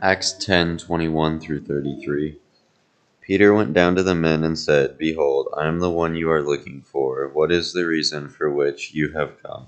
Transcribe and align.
Acts 0.00 0.32
10:21 0.34 1.40
through 1.40 1.62
33. 1.62 2.38
Peter 3.20 3.52
went 3.52 3.72
down 3.72 3.96
to 3.96 4.02
the 4.04 4.14
men 4.14 4.44
and 4.44 4.56
said, 4.56 4.96
Behold, 4.96 5.48
I 5.56 5.66
am 5.66 5.80
the 5.80 5.90
one 5.90 6.14
you 6.14 6.30
are 6.30 6.40
looking 6.40 6.82
for. 6.82 7.26
What 7.26 7.50
is 7.50 7.72
the 7.72 7.84
reason 7.84 8.28
for 8.28 8.48
which 8.48 8.94
you 8.94 9.10
have 9.14 9.42
come? 9.42 9.66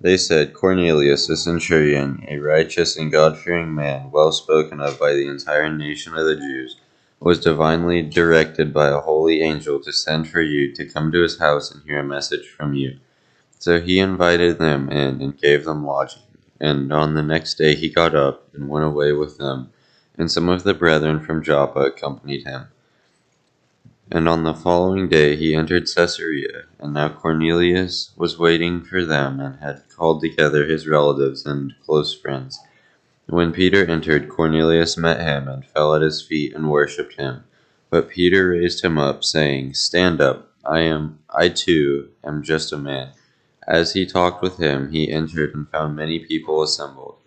They 0.00 0.16
said, 0.16 0.54
Cornelius, 0.54 1.30
a 1.30 1.36
centurion, 1.36 2.24
a 2.28 2.38
righteous 2.38 2.96
and 2.96 3.12
God 3.12 3.38
fearing 3.38 3.72
man, 3.72 4.10
well 4.10 4.32
spoken 4.32 4.80
of 4.80 4.98
by 4.98 5.12
the 5.12 5.28
entire 5.28 5.70
nation 5.72 6.16
of 6.16 6.26
the 6.26 6.34
Jews, 6.34 6.76
was 7.20 7.38
divinely 7.38 8.02
directed 8.02 8.74
by 8.74 8.88
a 8.88 8.98
holy 8.98 9.40
angel 9.40 9.78
to 9.82 9.92
send 9.92 10.28
for 10.28 10.42
you 10.42 10.74
to 10.74 10.84
come 10.84 11.12
to 11.12 11.22
his 11.22 11.38
house 11.38 11.70
and 11.72 11.84
hear 11.84 12.00
a 12.00 12.04
message 12.04 12.48
from 12.48 12.74
you. 12.74 12.98
So 13.60 13.80
he 13.80 14.00
invited 14.00 14.58
them 14.58 14.88
in 14.90 15.20
and 15.22 15.40
gave 15.40 15.64
them 15.64 15.86
lodging. 15.86 16.22
And 16.60 16.92
on 16.92 17.14
the 17.14 17.22
next 17.22 17.54
day 17.54 17.74
he 17.74 17.88
got 17.88 18.14
up 18.14 18.48
and 18.54 18.68
went 18.68 18.84
away 18.84 19.12
with 19.12 19.38
them, 19.38 19.70
and 20.18 20.30
some 20.30 20.48
of 20.48 20.62
the 20.62 20.74
brethren 20.74 21.20
from 21.20 21.42
Joppa 21.42 21.80
accompanied 21.80 22.44
him. 22.44 22.66
And 24.12 24.28
on 24.28 24.42
the 24.42 24.54
following 24.54 25.08
day 25.08 25.36
he 25.36 25.54
entered 25.54 25.88
Caesarea, 25.94 26.64
and 26.78 26.92
now 26.92 27.08
Cornelius 27.08 28.10
was 28.16 28.38
waiting 28.38 28.82
for 28.82 29.04
them 29.04 29.38
and 29.40 29.60
had 29.60 29.84
called 29.88 30.20
together 30.20 30.66
his 30.66 30.88
relatives 30.88 31.46
and 31.46 31.74
close 31.84 32.12
friends. 32.12 32.58
When 33.26 33.52
Peter 33.52 33.86
entered, 33.86 34.28
Cornelius 34.28 34.96
met 34.96 35.20
him 35.20 35.46
and 35.46 35.64
fell 35.64 35.94
at 35.94 36.02
his 36.02 36.20
feet 36.20 36.52
and 36.52 36.68
worshipped 36.68 37.14
him. 37.14 37.44
But 37.88 38.08
Peter 38.08 38.48
raised 38.48 38.82
him 38.82 38.98
up, 38.98 39.22
saying, 39.22 39.74
Stand 39.74 40.20
up, 40.20 40.50
I 40.64 40.80
am 40.80 41.20
I 41.30 41.48
too 41.48 42.10
am 42.24 42.42
just 42.42 42.72
a 42.72 42.76
man. 42.76 43.12
As 43.70 43.92
he 43.92 44.04
talked 44.04 44.42
with 44.42 44.58
him, 44.58 44.90
he 44.90 45.12
entered 45.12 45.54
and 45.54 45.68
found 45.68 45.94
many 45.94 46.18
people 46.18 46.60
assembled. 46.60 47.18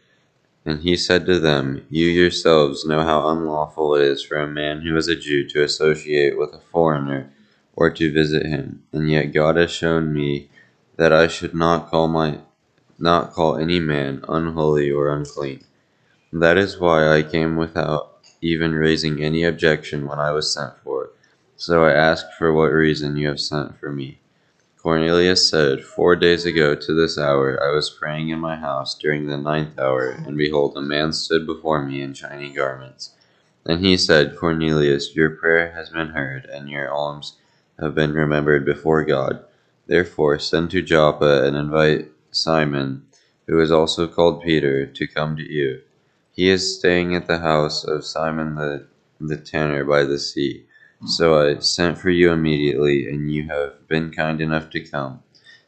And 0.65 0.81
he 0.81 0.97
said 0.97 1.25
to 1.25 1.39
them, 1.39 1.85
You 1.89 2.05
yourselves 2.07 2.85
know 2.85 3.01
how 3.01 3.29
unlawful 3.29 3.95
it 3.95 4.03
is 4.03 4.21
for 4.21 4.35
a 4.35 4.45
man 4.45 4.81
who 4.81 4.97
is 4.97 5.07
a 5.07 5.15
Jew 5.15 5.47
to 5.47 5.63
associate 5.63 6.37
with 6.37 6.53
a 6.53 6.59
foreigner 6.59 7.31
or 7.77 7.89
to 7.91 8.11
visit 8.11 8.45
him. 8.45 8.83
And 8.91 9.09
yet 9.09 9.31
God 9.31 9.55
has 9.55 9.71
shown 9.71 10.13
me 10.13 10.49
that 10.97 11.13
I 11.13 11.29
should 11.29 11.55
not 11.55 11.89
call 11.89 12.09
my 12.09 12.39
not 12.99 13.31
call 13.31 13.55
any 13.55 13.79
man 13.79 14.25
unholy 14.27 14.91
or 14.91 15.15
unclean. 15.15 15.63
That 16.33 16.57
is 16.57 16.77
why 16.77 17.07
I 17.07 17.23
came 17.23 17.55
without 17.55 18.19
even 18.41 18.73
raising 18.73 19.23
any 19.23 19.45
objection 19.45 20.07
when 20.07 20.19
I 20.19 20.31
was 20.31 20.53
sent 20.53 20.73
for. 20.83 21.11
So 21.55 21.85
I 21.85 21.93
ask 21.93 22.25
for 22.37 22.51
what 22.51 22.73
reason 22.73 23.15
you 23.15 23.29
have 23.29 23.39
sent 23.39 23.79
for 23.79 23.93
me. 23.93 24.19
Cornelius 24.83 25.49
said, 25.49 25.81
Four 25.81 26.17
days 26.17 26.45
ago 26.45 26.75
to 26.75 26.93
this 26.93 27.17
hour 27.17 27.57
I 27.63 27.73
was 27.73 27.89
praying 27.89 28.27
in 28.29 28.39
my 28.39 28.57
house 28.57 28.95
during 28.95 29.27
the 29.27 29.37
ninth 29.37 29.79
hour, 29.79 30.09
and 30.09 30.37
behold, 30.37 30.75
a 30.75 30.81
man 30.81 31.13
stood 31.13 31.47
before 31.47 31.85
me 31.85 32.01
in 32.01 32.13
shining 32.13 32.53
garments. 32.53 33.11
And 33.65 33.79
he 33.79 33.95
said, 33.95 34.35
Cornelius, 34.35 35.15
your 35.15 35.29
prayer 35.29 35.71
has 35.71 35.89
been 35.89 36.09
heard, 36.09 36.47
and 36.51 36.69
your 36.69 36.91
alms 36.91 37.37
have 37.79 37.95
been 37.95 38.13
remembered 38.13 38.65
before 38.65 39.05
God. 39.05 39.45
Therefore, 39.87 40.37
send 40.37 40.69
to 40.71 40.81
Joppa 40.81 41.45
and 41.45 41.55
invite 41.55 42.11
Simon, 42.31 43.05
who 43.47 43.61
is 43.61 43.71
also 43.71 44.05
called 44.05 44.43
Peter, 44.43 44.85
to 44.85 45.07
come 45.07 45.37
to 45.37 45.49
you. 45.49 45.79
He 46.33 46.49
is 46.49 46.77
staying 46.77 47.15
at 47.15 47.27
the 47.27 47.39
house 47.39 47.85
of 47.85 48.03
Simon 48.03 48.55
the, 48.55 48.85
the 49.21 49.37
tanner 49.37 49.85
by 49.85 50.03
the 50.03 50.19
sea. 50.19 50.65
So 51.05 51.37
I 51.39 51.59
sent 51.59 51.97
for 51.97 52.09
you 52.09 52.31
immediately, 52.31 53.09
and 53.09 53.29
you 53.31 53.47
have 53.49 53.87
been 53.89 54.11
kind 54.11 54.39
enough 54.39 54.69
to 54.69 54.79
come. 54.79 55.21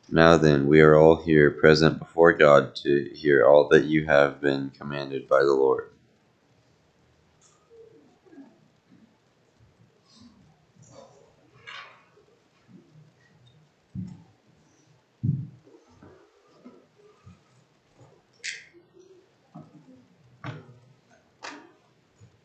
Now 0.10 0.38
then, 0.38 0.68
we 0.68 0.80
are 0.82 0.96
all 0.96 1.18
here 1.18 1.52
present 1.52 2.00
before 2.00 2.34
God 2.34 2.76
to 2.78 3.10
hear 3.14 3.46
all 3.46 3.68
that 3.70 3.86
you 3.86 4.06
have 4.06 4.40
been 4.42 4.70
commanded 4.72 5.28
by 5.28 5.40
the 5.40 5.54
Lord. 5.54 5.90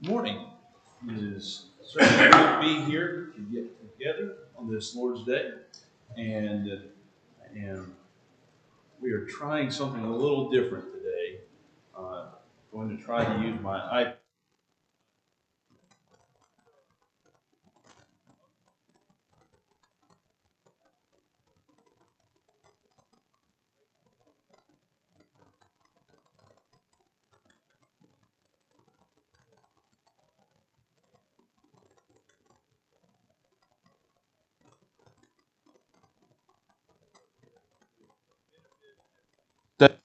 Morning. 0.01 0.47
It 1.09 1.19
is 1.19 1.70
certainly 1.91 2.31
to 2.31 2.59
be 2.61 2.91
here 2.91 3.33
to 3.35 3.41
get 3.53 3.99
together 3.99 4.35
on 4.57 4.73
this 4.73 4.95
Lord's 4.95 5.25
Day, 5.25 5.53
and 6.17 6.71
uh, 6.71 6.77
and 7.55 7.93
we 9.01 9.13
are 9.13 9.25
trying 9.25 9.71
something 9.71 10.05
a 10.05 10.17
little 10.17 10.51
different 10.51 10.85
today. 10.93 11.41
Uh, 11.97 12.27
going 12.73 12.97
to 12.97 13.03
try 13.03 13.25
to 13.25 13.45
use 13.45 13.61
my 13.61 13.79
iPad 13.79 14.20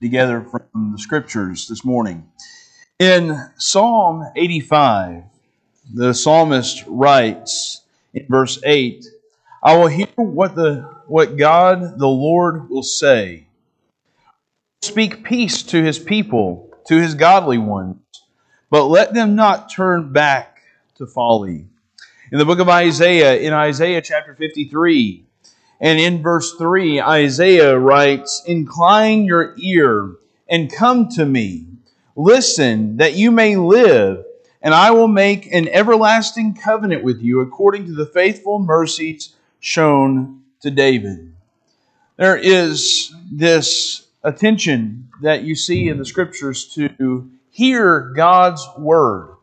together 0.02 0.41
from 0.41 0.91
the 0.91 0.97
scriptures 0.97 1.68
this 1.68 1.84
morning. 1.84 2.30
In 3.00 3.38
Psalm 3.58 4.25
85, 4.36 5.24
the 5.94 6.13
psalmist 6.13 6.84
writes 6.88 7.81
in 8.14 8.25
verse 8.28 8.59
8, 8.64 9.06
I 9.64 9.75
will 9.78 9.88
hear 9.88 10.08
what 10.16 10.56
the 10.56 10.94
what 11.08 11.38
God 11.38 12.00
the 12.00 12.08
Lord 12.08 12.69
will 12.69 12.84
say. 12.84 13.47
Speak 14.81 15.24
peace 15.24 15.64
to 15.64 15.84
his 15.84 16.00
people, 16.00 16.69
to 16.88 17.00
his 17.00 17.16
godly 17.16 17.58
ones, 17.58 17.97
but 18.69 18.85
let 18.85 19.14
them 19.14 19.35
not 19.35 19.72
turn 19.72 20.12
back 20.12 20.59
to 20.96 21.06
folly. 21.06 21.68
In 22.31 22.40
the 22.40 22.46
book 22.46 22.59
of 22.59 22.69
Isaiah, 22.69 23.38
in 23.38 23.53
Isaiah 23.53 24.02
chapter 24.02 24.35
53, 24.35 25.25
and 25.80 26.00
in 26.00 26.22
verse 26.22 26.53
3, 26.56 27.02
Isaiah 27.02 27.78
writes, 27.78 28.44
Incline 28.46 29.25
your 29.25 29.53
ear 29.58 30.16
and 30.47 30.72
come 30.72 31.09
to 31.09 31.25
me. 31.25 31.66
Listen, 32.16 32.97
that 32.97 33.16
you 33.16 33.31
may 33.31 33.58
live, 33.58 34.24
and 34.62 34.74
I 34.74 34.91
will 34.91 35.08
make 35.08 35.52
an 35.53 35.68
everlasting 35.68 36.53
covenant 36.56 37.03
with 37.03 37.22
you 37.22 37.41
according 37.41 37.85
to 37.88 37.94
the 37.94 38.06
faithful 38.06 38.59
mercies 38.59 39.34
shown 39.59 40.41
to 40.62 40.72
David. 40.72 41.34
There 42.16 42.38
is 42.38 43.14
this 43.30 44.08
attention 44.24 45.09
that 45.22 45.44
you 45.44 45.56
see 45.56 45.90
in 45.90 45.97
the 45.97 46.06
scriptures 46.06 46.66
to 46.75 47.30
hear 47.50 48.14
God's 48.16 48.66
word 48.78 49.34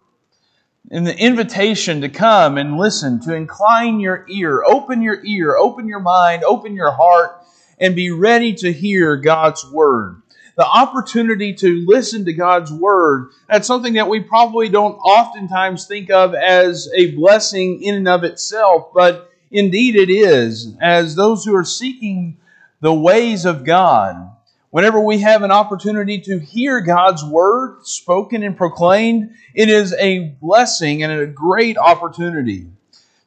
and 0.90 1.06
the 1.06 1.16
invitation 1.18 2.00
to 2.00 2.08
come 2.08 2.58
and 2.58 2.76
listen, 2.76 3.20
to 3.20 3.34
incline 3.34 4.00
your 4.00 4.26
ear, 4.28 4.62
open 4.64 5.00
your 5.00 5.24
ear, 5.24 5.56
open 5.56 5.86
your 5.86 6.00
mind, 6.00 6.44
open 6.44 6.74
your 6.74 6.90
heart, 6.90 7.44
and 7.78 7.94
be 7.94 8.10
ready 8.10 8.54
to 8.54 8.72
hear 8.72 9.16
God's 9.16 9.64
word. 9.70 10.20
The 10.56 10.66
opportunity 10.66 11.54
to 11.54 11.84
listen 11.86 12.26
to 12.26 12.32
God's 12.32 12.70
word, 12.70 13.30
that's 13.48 13.66
something 13.66 13.94
that 13.94 14.08
we 14.08 14.20
probably 14.20 14.68
don't 14.68 14.96
oftentimes 14.96 15.86
think 15.86 16.10
of 16.10 16.34
as 16.34 16.90
a 16.94 17.12
blessing 17.12 17.82
in 17.82 17.94
and 17.94 18.08
of 18.08 18.24
itself, 18.24 18.92
but 18.92 19.30
indeed 19.50 19.96
it 19.96 20.10
is. 20.10 20.74
As 20.80 21.14
those 21.14 21.44
who 21.44 21.54
are 21.54 21.64
seeking 21.64 22.36
the 22.80 22.92
ways 22.92 23.46
of 23.46 23.64
God, 23.64 24.31
Whenever 24.72 25.00
we 25.00 25.18
have 25.18 25.42
an 25.42 25.50
opportunity 25.50 26.18
to 26.18 26.38
hear 26.38 26.80
God's 26.80 27.22
word 27.22 27.86
spoken 27.86 28.42
and 28.42 28.56
proclaimed, 28.56 29.34
it 29.54 29.68
is 29.68 29.92
a 29.98 30.30
blessing 30.40 31.02
and 31.02 31.12
a 31.12 31.26
great 31.26 31.76
opportunity 31.76 32.68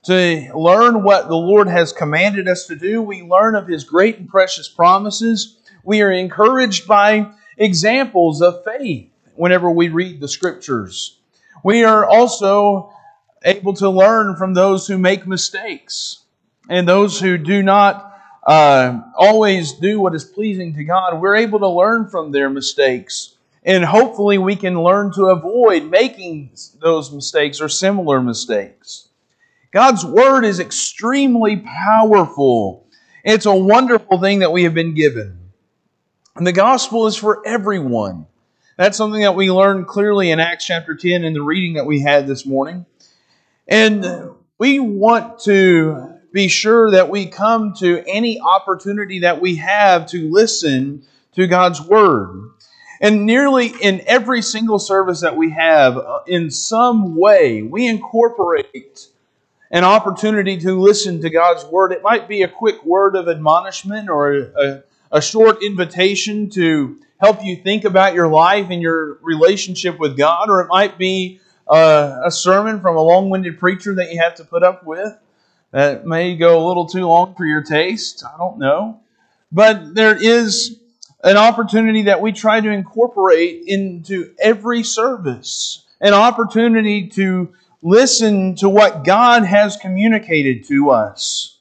to 0.06 0.52
learn 0.56 1.04
what 1.04 1.28
the 1.28 1.36
Lord 1.36 1.68
has 1.68 1.94
commanded 1.94 2.48
us 2.48 2.66
to 2.66 2.76
do. 2.76 3.00
We 3.00 3.22
learn 3.22 3.54
of 3.54 3.68
His 3.68 3.84
great 3.84 4.18
and 4.18 4.28
precious 4.28 4.68
promises. 4.68 5.60
We 5.84 6.02
are 6.02 6.10
encouraged 6.10 6.88
by 6.88 7.32
examples 7.58 8.42
of 8.42 8.64
faith 8.64 9.12
whenever 9.36 9.70
we 9.70 9.90
read 9.90 10.20
the 10.20 10.28
Scriptures. 10.28 11.20
We 11.64 11.84
are 11.84 12.06
also 12.08 12.92
able 13.44 13.76
to 13.76 13.90
learn 13.92 14.36
from 14.36 14.56
those 14.56 14.88
who 14.88 14.98
make 14.98 15.28
mistakes 15.28 16.24
and 16.70 16.88
those 16.88 17.20
who 17.20 17.38
do 17.38 17.62
not 17.62 18.05
uh, 18.46 19.00
always 19.18 19.74
do 19.74 20.00
what 20.00 20.14
is 20.14 20.24
pleasing 20.24 20.74
to 20.76 20.84
God, 20.84 21.20
we're 21.20 21.36
able 21.36 21.60
to 21.60 21.68
learn 21.68 22.08
from 22.08 22.32
their 22.32 22.50
mistakes. 22.50 23.36
And 23.64 23.84
hopefully, 23.84 24.38
we 24.38 24.56
can 24.56 24.82
learn 24.82 25.12
to 25.14 25.26
avoid 25.26 25.90
making 25.90 26.52
those 26.80 27.12
mistakes 27.12 27.60
or 27.60 27.68
similar 27.68 28.22
mistakes. 28.22 29.10
God's 29.72 30.06
Word 30.06 30.46
is 30.46 30.60
extremely 30.60 31.58
powerful. 31.58 32.88
It's 33.24 33.48
a 33.48 33.56
wonderful 33.56 34.22
thing 34.22 34.40
that 34.40 34.52
we 34.52 34.64
have 34.64 34.76
been 34.76 34.94
given. 34.94 35.40
And 36.36 36.46
the 36.46 36.52
gospel 36.52 37.08
is 37.08 37.16
for 37.16 37.42
everyone. 37.48 38.28
That's 38.78 38.98
something 38.98 39.22
that 39.22 39.36
we 39.36 39.50
learned 39.50 39.88
clearly 39.88 40.30
in 40.30 40.40
Acts 40.40 40.66
chapter 40.66 40.96
10 40.96 41.24
in 41.24 41.34
the 41.34 41.42
reading 41.42 41.74
that 41.74 41.86
we 41.86 42.02
had 42.02 42.28
this 42.28 42.46
morning. 42.46 42.86
And 43.68 44.36
we 44.60 44.80
want 44.80 45.40
to 45.42 46.15
be 46.36 46.50
sure 46.50 46.92
that 46.92 47.10
we 47.10 47.26
come 47.26 47.74
to 47.74 48.04
any 48.06 48.42
opportunity 48.42 49.20
that 49.20 49.40
we 49.40 49.56
have 49.56 50.06
to 50.06 50.30
listen 50.30 51.02
to 51.34 51.48
God's 51.48 51.80
Word. 51.80 52.52
And 53.00 53.26
nearly 53.26 53.68
in 53.68 54.04
every 54.06 54.42
single 54.42 54.78
service 54.78 55.22
that 55.22 55.38
we 55.38 55.52
have, 55.52 55.98
uh, 55.98 56.20
in 56.28 56.52
some 56.52 57.16
way, 57.16 57.62
we 57.62 57.88
incorporate 57.88 59.08
an 59.72 59.86
opportunity 59.86 60.58
to 60.58 60.78
listen 60.78 61.22
to 61.22 61.30
God's 61.30 61.64
Word. 61.64 61.94
It 61.94 62.04
might 62.04 62.28
be 62.28 62.42
a 62.42 62.50
quick 62.50 62.84
word 62.84 63.16
of 63.16 63.30
admonishment 63.30 64.10
or 64.10 64.34
a, 64.34 64.84
a 65.14 65.22
short 65.22 65.64
invitation 65.64 66.50
to 66.50 66.98
help 67.18 67.46
you 67.46 67.56
think 67.56 67.86
about 67.86 68.14
your 68.14 68.28
life 68.28 68.68
and 68.70 68.82
your 68.82 69.20
relationship 69.22 69.98
with 70.00 70.18
God, 70.18 70.50
or 70.50 70.60
it 70.60 70.68
might 70.68 70.98
be 70.98 71.40
uh, 71.66 72.24
a 72.26 72.32
sermon 72.32 72.82
from 72.82 72.98
a 72.98 73.02
long 73.02 73.30
winded 73.30 73.58
preacher 73.58 73.96
that 73.96 74.12
you 74.12 74.20
have 74.20 74.36
to 74.36 74.44
put 74.44 74.64
up 74.64 74.86
with 74.86 75.18
that 75.72 76.06
may 76.06 76.36
go 76.36 76.64
a 76.64 76.68
little 76.68 76.86
too 76.86 77.06
long 77.06 77.36
for 77.36 77.46
your 77.46 77.62
taste. 77.62 78.24
I 78.26 78.38
don't 78.38 78.58
know. 78.58 79.00
But 79.52 79.96
there 79.96 80.16
is 80.16 80.80
an 81.24 81.38
opportunity 81.38 82.04
that 82.04 82.22
we 82.22 82.32
try 82.32 82.62
to 82.62 82.70
incorporate 82.70 83.64
into 83.68 84.34
every 84.40 84.84
service, 84.84 85.84
an 86.00 86.14
opportunity 86.14 87.08
to 87.10 87.54
listen 87.82 88.56
to 88.56 88.70
what 88.70 89.04
God 89.04 89.44
has 89.44 89.78
communicated 89.78 90.66
to 90.68 90.92
us. 90.92 91.58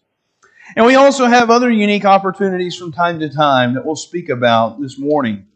And 0.76 0.84
we 0.84 0.96
also 0.96 1.26
have 1.26 1.50
other 1.50 1.70
unique 1.70 2.04
opportunities 2.04 2.76
from 2.76 2.92
time 2.92 3.20
to 3.20 3.28
time 3.28 3.74
that 3.74 3.84
we'll 3.84 3.96
speak 3.96 4.28
about 4.28 4.80
this 4.80 4.98
morning. 4.98 5.46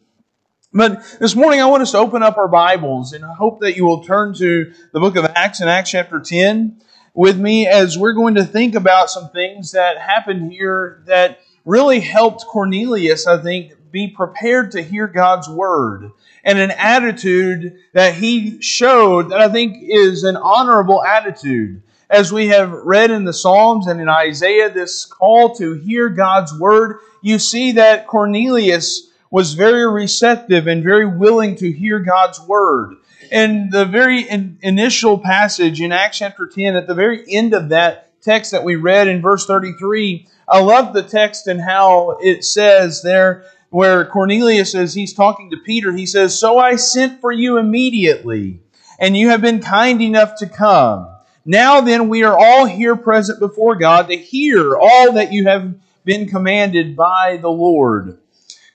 But 0.72 1.02
this 1.18 1.34
morning, 1.34 1.60
I 1.60 1.66
want 1.66 1.82
us 1.82 1.92
to 1.92 1.98
open 1.98 2.22
up 2.22 2.36
our 2.36 2.46
Bibles, 2.46 3.14
and 3.14 3.24
I 3.24 3.32
hope 3.32 3.60
that 3.60 3.76
you 3.76 3.84
will 3.84 4.04
turn 4.04 4.34
to 4.34 4.72
the 4.92 5.00
book 5.00 5.16
of 5.16 5.24
Acts 5.34 5.60
in 5.60 5.68
Acts 5.68 5.90
chapter 5.90 6.20
10 6.20 6.80
with 7.18 7.36
me 7.36 7.66
as 7.66 7.98
we're 7.98 8.12
going 8.12 8.36
to 8.36 8.44
think 8.44 8.76
about 8.76 9.10
some 9.10 9.28
things 9.30 9.72
that 9.72 9.98
happened 9.98 10.52
here 10.52 11.02
that 11.06 11.40
really 11.64 11.98
helped 11.98 12.46
Cornelius, 12.46 13.26
I 13.26 13.42
think, 13.42 13.72
be 13.90 14.06
prepared 14.06 14.70
to 14.70 14.82
hear 14.84 15.08
God's 15.08 15.48
word 15.48 16.12
and 16.44 16.60
an 16.60 16.70
attitude 16.70 17.76
that 17.92 18.14
he 18.14 18.62
showed 18.62 19.30
that 19.30 19.40
I 19.40 19.48
think 19.48 19.78
is 19.82 20.22
an 20.22 20.36
honorable 20.36 21.02
attitude. 21.02 21.82
As 22.08 22.32
we 22.32 22.46
have 22.46 22.70
read 22.70 23.10
in 23.10 23.24
the 23.24 23.32
Psalms 23.32 23.88
and 23.88 24.00
in 24.00 24.08
Isaiah, 24.08 24.70
this 24.70 25.04
call 25.04 25.56
to 25.56 25.72
hear 25.72 26.08
God's 26.10 26.56
word, 26.56 26.98
you 27.20 27.40
see 27.40 27.72
that 27.72 28.06
Cornelius 28.06 29.10
was 29.32 29.54
very 29.54 29.90
receptive 29.90 30.68
and 30.68 30.84
very 30.84 31.06
willing 31.06 31.56
to 31.56 31.72
hear 31.72 31.98
God's 31.98 32.40
word. 32.42 32.94
And 33.30 33.72
the 33.72 33.84
very 33.84 34.22
in, 34.22 34.58
initial 34.62 35.19
passage 35.19 35.80
in 35.80 35.92
Acts 35.92 36.19
chapter 36.19 36.46
10, 36.46 36.76
at 36.76 36.86
the 36.86 36.94
very 36.94 37.25
end 37.28 37.54
of 37.54 37.69
that 37.70 38.20
text 38.22 38.50
that 38.52 38.64
we 38.64 38.76
read 38.76 39.08
in 39.08 39.22
verse 39.22 39.46
33, 39.46 40.26
I 40.48 40.60
love 40.60 40.92
the 40.94 41.02
text 41.02 41.46
and 41.46 41.60
how 41.60 42.19
it 42.20 42.44
says 42.44 43.02
there 43.02 43.44
where 43.70 44.06
Cornelius, 44.06 44.75
as 44.75 44.94
he's 44.94 45.12
talking 45.12 45.50
to 45.50 45.56
Peter, 45.58 45.92
he 45.92 46.06
says, 46.06 46.38
So 46.38 46.58
I 46.58 46.76
sent 46.76 47.20
for 47.20 47.32
you 47.32 47.58
immediately, 47.58 48.60
and 48.98 49.16
you 49.16 49.28
have 49.28 49.42
been 49.42 49.60
kind 49.60 50.00
enough 50.00 50.36
to 50.36 50.46
come. 50.46 51.08
Now 51.44 51.80
then, 51.80 52.08
we 52.08 52.25
are 52.25 52.36
all 52.36 52.64
here 52.64 52.96
present 52.96 53.40
before 53.40 53.76
God 53.76 54.08
to 54.08 54.16
hear 54.16 54.76
all 54.76 55.12
that 55.12 55.32
you 55.32 55.46
have 55.46 55.75
been 56.04 56.28
commanded 56.28 56.96
by 56.96 57.38
the 57.40 57.50
Lord. 57.50 58.19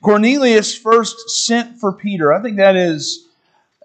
Cornelius 0.02 0.76
first 0.76 1.30
sent 1.30 1.80
for 1.80 1.94
Peter. 1.94 2.34
I 2.34 2.42
think 2.42 2.58
that 2.58 2.76
is 2.76 3.30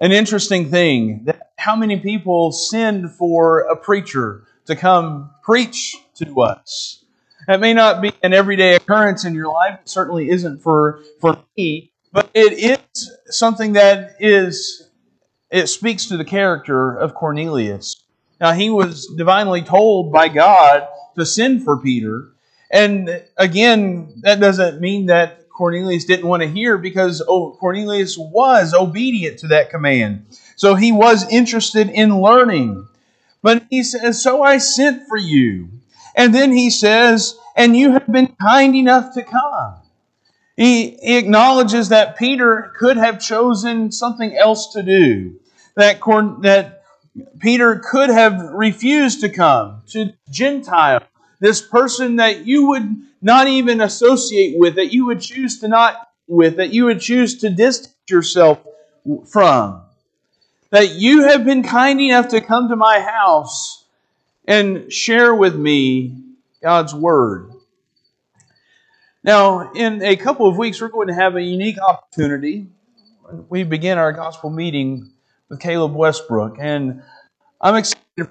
an 0.00 0.12
interesting 0.12 0.70
thing. 0.70 1.24
That 1.24 1.52
how 1.56 1.76
many 1.76 1.98
people 2.00 2.52
send 2.52 3.12
for 3.12 3.60
a 3.60 3.76
preacher 3.76 4.44
to 4.66 4.76
come 4.76 5.30
preach 5.42 5.96
to 6.16 6.40
us? 6.40 7.04
That 7.46 7.60
may 7.60 7.72
not 7.72 8.02
be 8.02 8.12
an 8.22 8.34
everyday 8.34 8.74
occurrence 8.74 9.24
in 9.24 9.34
your 9.34 9.52
life. 9.52 9.78
It 9.80 9.88
certainly 9.88 10.28
isn't 10.30 10.62
for, 10.62 11.00
for 11.20 11.38
me. 11.56 11.92
But 12.12 12.30
it 12.34 12.52
is 12.52 13.10
something 13.26 13.74
that 13.74 14.16
is, 14.20 14.90
it 15.50 15.66
speaks 15.68 16.06
to 16.06 16.16
the 16.16 16.24
character 16.24 16.94
of 16.94 17.14
Cornelius. 17.14 18.02
Now, 18.40 18.52
he 18.52 18.70
was 18.70 19.06
divinely 19.06 19.62
told 19.62 20.12
by 20.12 20.28
God 20.28 20.86
to 21.16 21.26
send 21.26 21.64
for 21.64 21.80
Peter. 21.80 22.28
And 22.70 23.22
again, 23.36 24.20
that 24.22 24.40
doesn't 24.40 24.80
mean 24.80 25.06
that 25.06 25.37
Cornelius 25.58 26.04
didn't 26.04 26.28
want 26.28 26.40
to 26.44 26.48
hear 26.48 26.78
because 26.78 27.20
oh, 27.26 27.56
Cornelius 27.58 28.16
was 28.16 28.72
obedient 28.72 29.40
to 29.40 29.48
that 29.48 29.70
command. 29.70 30.24
So 30.54 30.76
he 30.76 30.92
was 30.92 31.28
interested 31.32 31.90
in 31.90 32.22
learning. 32.22 32.86
But 33.42 33.64
he 33.68 33.82
says, 33.82 34.22
So 34.22 34.44
I 34.44 34.58
sent 34.58 35.08
for 35.08 35.16
you. 35.16 35.68
And 36.14 36.32
then 36.32 36.52
he 36.52 36.70
says, 36.70 37.36
And 37.56 37.76
you 37.76 37.90
have 37.90 38.06
been 38.06 38.36
kind 38.40 38.76
enough 38.76 39.14
to 39.14 39.24
come. 39.24 39.74
He, 40.56 40.96
acknowledges 41.16 41.88
that 41.88 42.16
Peter 42.16 42.72
could 42.78 42.96
have 42.96 43.20
chosen 43.20 43.90
something 43.90 44.36
else 44.36 44.72
to 44.74 44.82
do, 44.84 45.40
that, 45.74 46.00
that 46.42 46.82
Peter 47.40 47.82
could 47.84 48.10
have 48.10 48.40
refused 48.52 49.20
to 49.22 49.28
come 49.28 49.82
to 49.88 50.12
Gentile, 50.30 51.02
this 51.40 51.60
person 51.60 52.16
that 52.16 52.46
you 52.46 52.68
would 52.68 52.96
not 53.22 53.46
even 53.46 53.80
associate 53.80 54.58
with, 54.58 54.76
that 54.76 54.92
you 54.92 55.06
would 55.06 55.20
choose 55.20 55.60
to 55.60 55.68
not 55.68 56.08
with, 56.26 56.56
that 56.56 56.72
you 56.72 56.84
would 56.86 57.00
choose 57.00 57.38
to 57.38 57.50
distance 57.50 57.94
yourself 58.08 58.58
from. 59.26 59.82
That 60.70 60.90
you 60.90 61.24
have 61.24 61.44
been 61.44 61.62
kind 61.62 62.00
enough 62.00 62.28
to 62.28 62.40
come 62.40 62.68
to 62.68 62.76
my 62.76 63.00
house 63.00 63.84
and 64.46 64.92
share 64.92 65.34
with 65.34 65.56
me 65.56 66.16
God's 66.62 66.94
Word. 66.94 67.52
Now, 69.24 69.72
in 69.72 70.02
a 70.02 70.16
couple 70.16 70.46
of 70.46 70.56
weeks, 70.56 70.80
we're 70.80 70.88
going 70.88 71.08
to 71.08 71.14
have 71.14 71.36
a 71.36 71.42
unique 71.42 71.78
opportunity. 71.80 72.66
We 73.48 73.64
begin 73.64 73.98
our 73.98 74.12
gospel 74.12 74.50
meeting 74.50 75.10
with 75.48 75.60
Caleb 75.60 75.94
Westbrook, 75.94 76.56
and 76.60 77.02
I'm 77.60 77.76
excited 77.76 78.28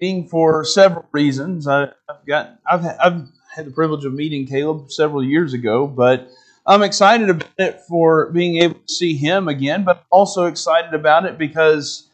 meeting 0.00 0.26
for 0.28 0.64
several 0.64 1.06
reasons. 1.12 1.66
I, 1.66 1.80
have 2.08 2.26
got, 2.26 2.58
I've, 2.70 2.86
I've 2.86 3.28
had 3.54 3.66
the 3.66 3.70
privilege 3.70 4.04
of 4.04 4.14
meeting 4.14 4.46
Caleb 4.46 4.90
several 4.90 5.22
years 5.22 5.52
ago, 5.52 5.86
but 5.86 6.30
I'm 6.66 6.82
excited 6.82 7.28
about 7.28 7.48
it 7.58 7.80
for 7.88 8.30
being 8.30 8.56
able 8.56 8.76
to 8.76 8.92
see 8.92 9.14
him 9.14 9.48
again, 9.48 9.84
but 9.84 10.04
also 10.10 10.46
excited 10.46 10.94
about 10.94 11.26
it 11.26 11.36
because 11.36 12.08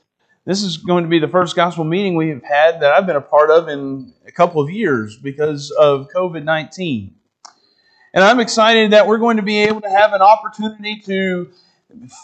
this 0.45 0.63
is 0.63 0.79
going 0.79 1.05
to 1.05 1.11
be 1.11 1.19
the 1.19 1.29
first 1.29 1.55
gospel 1.55 1.85
meeting 1.85 2.15
we've 2.15 2.43
had 2.43 2.81
that 2.81 2.93
I've 2.93 3.07
been 3.07 3.17
a 3.17 3.21
part 3.21 3.51
of 3.51 3.69
in 3.69 4.13
a 4.27 4.33
couple 4.33 4.63
of 4.63 4.71
years 4.71 5.17
because 5.17 5.71
of 5.73 6.09
COVID 6.15 6.45
19. 6.45 7.15
And 8.15 8.25
I'm 8.25 8.41
excited 8.41 8.93
that 8.93 9.07
we're 9.07 9.19
going 9.19 9.37
to 9.37 9.43
be 9.43 9.59
able 9.59 9.83
to 9.83 9.91
have 9.91 10.13
an 10.13 10.23
opportunity 10.23 11.01
to 11.01 11.51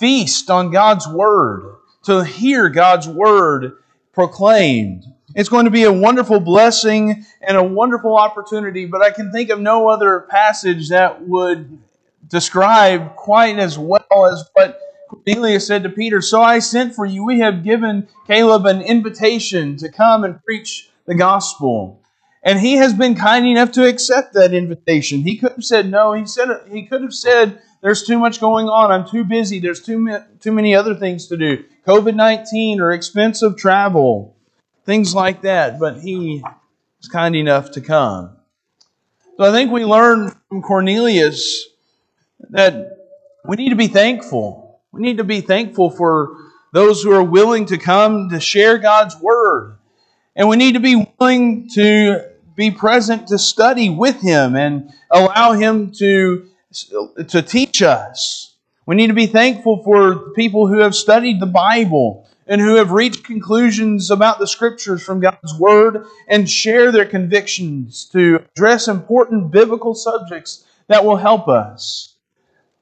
feast 0.01 0.51
on 0.51 0.71
God's 0.71 1.07
Word, 1.07 1.77
to 2.05 2.25
hear 2.25 2.69
God's 2.69 3.07
Word 3.07 3.77
proclaimed. 4.13 5.05
It's 5.35 5.49
going 5.49 5.65
to 5.65 5.71
be 5.71 5.85
a 5.85 5.93
wonderful 5.93 6.41
blessing 6.41 7.25
and 7.41 7.57
a 7.57 7.63
wonderful 7.63 8.17
opportunity, 8.17 8.87
but 8.87 9.03
I 9.03 9.11
can 9.11 9.33
think 9.33 9.51
of 9.51 9.61
no 9.61 9.89
other 9.89 10.21
passage 10.21 10.89
that 10.91 11.27
would 11.27 11.79
describe 12.29 13.15
quite 13.17 13.59
as 13.59 13.79
well 13.79 14.27
as 14.31 14.49
what 14.55 14.79
Cornelius 15.09 15.67
said 15.67 15.83
to 15.83 15.91
Peter, 15.91 16.23
So 16.23 16.43
I 16.43 16.59
sent 16.59 16.95
for 16.95 17.05
you. 17.05 17.25
We 17.25 17.41
have 17.41 17.63
given 17.63 18.09
Caleb 18.27 18.67
an 18.67 18.81
invitation 18.81 19.77
to 19.79 19.91
come 19.91 20.25
and 20.25 20.43
preach 20.43 20.91
the 21.07 21.15
gospel. 21.15 22.01
And 22.43 22.59
he 22.59 22.75
has 22.75 22.93
been 22.93 23.15
kind 23.15 23.47
enough 23.47 23.73
to 23.73 23.87
accept 23.87 24.35
that 24.35 24.53
invitation. 24.53 25.21
He 25.21 25.37
could 25.37 25.53
have 25.53 25.65
said 25.65 25.91
no. 25.91 26.13
He 26.13 26.27
said 26.27 26.49
he 26.71 26.87
could 26.87 27.03
have 27.03 27.15
said, 27.15 27.61
"There's 27.83 28.03
too 28.03 28.19
much 28.19 28.41
going 28.41 28.69
on. 28.69 28.91
I'm 28.91 29.09
too 29.09 29.23
busy. 29.23 29.61
There's 29.61 29.81
too 29.81 30.19
too 30.41 30.53
many 30.53 30.75
other 30.75 30.95
things 30.97 31.29
to 31.29 31.37
do. 31.37 31.63
COVID-19 31.87 32.81
or 32.81 32.91
expensive 32.91 33.57
travel, 33.57 34.35
things 34.85 35.15
like 35.15 35.43
that." 35.43 35.79
But 35.79 36.01
he 36.01 36.43
was 36.99 37.09
kind 37.09 37.35
enough 37.37 37.73
to 37.73 37.81
come. 37.81 38.37
So 39.37 39.45
I 39.45 39.51
think 39.51 39.71
we 39.71 39.85
learn 39.85 40.35
from 40.49 40.63
Cornelius 40.63 41.67
that 42.51 42.99
we 43.45 43.57
need 43.57 43.71
to 43.71 43.77
be 43.77 43.89
thankful 43.89 44.63
we 44.93 45.01
need 45.01 45.17
to 45.17 45.25
be 45.25 45.41
thankful 45.41 45.91
for 45.91 46.37
those 46.73 47.03
who 47.03 47.13
are 47.13 47.23
willing 47.23 47.67
to 47.67 47.79
come 47.79 48.29
to 48.29 48.39
share 48.39 48.79
God's 48.79 49.19
Word. 49.19 49.79
And 50.37 50.49
we 50.49 50.57
need 50.57 50.75
to 50.75 50.81
be 50.81 51.07
willing 51.19 51.69
to 51.71 52.29
be 52.55 52.71
present 52.71 53.29
to 53.29 53.39
study 53.39 53.89
with 53.89 54.21
Him 54.21 54.55
and 54.55 54.93
allow 55.11 55.53
Him 55.53 55.93
to, 55.93 56.47
to 57.29 57.43
teach 57.43 57.83
us. 57.83 58.55
We 58.85 58.97
need 58.97 59.07
to 59.07 59.15
be 59.15 59.27
thankful 59.27 59.83
for 59.83 60.33
people 60.33 60.67
who 60.67 60.79
have 60.79 60.95
studied 60.95 61.41
the 61.41 61.47
Bible 61.47 62.29
and 62.47 62.61
who 62.61 62.75
have 62.75 62.93
reached 62.93 63.25
conclusions 63.25 64.11
about 64.11 64.39
the 64.39 64.47
Scriptures 64.47 65.03
from 65.03 65.21
God's 65.21 65.55
Word 65.59 66.05
and 66.29 66.49
share 66.49 66.91
their 66.91 67.07
convictions 67.07 68.05
to 68.13 68.45
address 68.53 68.89
important 68.89 69.51
biblical 69.51 69.95
subjects 69.95 70.65
that 70.89 71.05
will 71.05 71.17
help 71.17 71.49
us. 71.49 72.17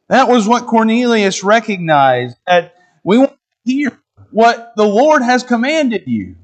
That 0.08 0.28
was 0.28 0.48
what 0.48 0.66
Cornelius 0.66 1.44
recognized 1.44 2.36
that 2.46 2.74
we 3.04 3.18
want 3.18 3.32
to 3.32 3.72
hear 3.72 3.98
what 4.30 4.72
the 4.76 4.86
Lord 4.86 5.22
has 5.22 5.42
commanded 5.42 6.04
you, 6.06 6.36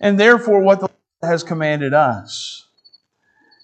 and 0.00 0.18
therefore 0.18 0.60
what 0.60 0.80
the 0.80 0.88
Lord 0.88 1.32
has 1.32 1.42
commanded 1.42 1.94
us. 1.94 2.66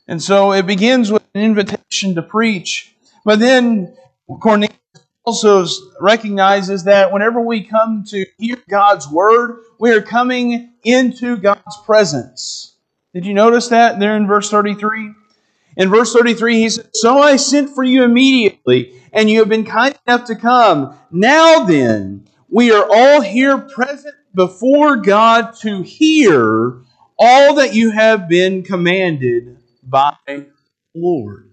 And 0.08 0.22
so 0.22 0.52
it 0.52 0.66
begins 0.66 1.10
with 1.10 1.22
an 1.34 1.42
invitation 1.42 2.14
to 2.14 2.22
preach, 2.22 2.94
but 3.24 3.38
then 3.38 3.96
Cornelius 4.40 4.76
also 5.26 5.66
recognizes 6.00 6.84
that 6.84 7.12
whenever 7.12 7.40
we 7.40 7.64
come 7.64 8.04
to 8.04 8.24
hear 8.38 8.56
God's 8.68 9.08
word, 9.10 9.60
we 9.80 9.90
are 9.90 10.00
coming 10.00 10.72
into 10.84 11.36
God's 11.36 11.76
presence. 11.84 12.76
Did 13.12 13.26
you 13.26 13.34
notice 13.34 13.68
that 13.68 13.98
there 13.98 14.16
in 14.16 14.28
verse 14.28 14.50
33? 14.50 15.12
In 15.78 15.90
verse 15.90 16.12
33, 16.12 16.60
he 16.60 16.68
says, 16.70 16.88
So 16.94 17.18
I 17.18 17.36
sent 17.36 17.74
for 17.74 17.82
you 17.82 18.04
immediately, 18.04 19.02
and 19.12 19.28
you 19.28 19.40
have 19.40 19.48
been 19.48 19.64
kind 19.64 19.98
enough 20.06 20.26
to 20.26 20.36
come. 20.36 20.96
Now 21.10 21.64
then, 21.64 22.28
we 22.48 22.70
are 22.70 22.86
all 22.88 23.20
here 23.20 23.58
present 23.58 24.14
before 24.34 24.96
God 24.96 25.56
to 25.62 25.82
hear 25.82 26.82
all 27.18 27.54
that 27.54 27.74
you 27.74 27.90
have 27.90 28.28
been 28.28 28.62
commanded 28.62 29.58
by 29.82 30.14
the 30.26 30.46
Lord. 30.94 31.50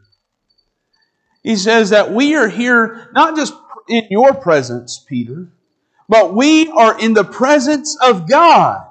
He 1.43 1.57
says 1.57 1.89
that 1.89 2.11
we 2.13 2.35
are 2.35 2.47
here 2.47 3.09
not 3.13 3.35
just 3.35 3.53
in 3.87 4.07
your 4.09 4.33
presence, 4.33 5.03
Peter, 5.07 5.47
but 6.09 6.33
we 6.33 6.69
are 6.69 6.99
in 6.99 7.13
the 7.13 7.23
presence 7.23 7.97
of 8.01 8.29
God. 8.29 8.85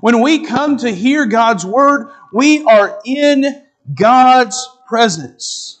When 0.00 0.20
we 0.20 0.46
come 0.46 0.76
to 0.78 0.90
hear 0.90 1.26
God's 1.26 1.64
word, 1.64 2.10
we 2.32 2.64
are 2.64 3.00
in 3.04 3.64
God's 3.94 4.68
presence. 4.86 5.80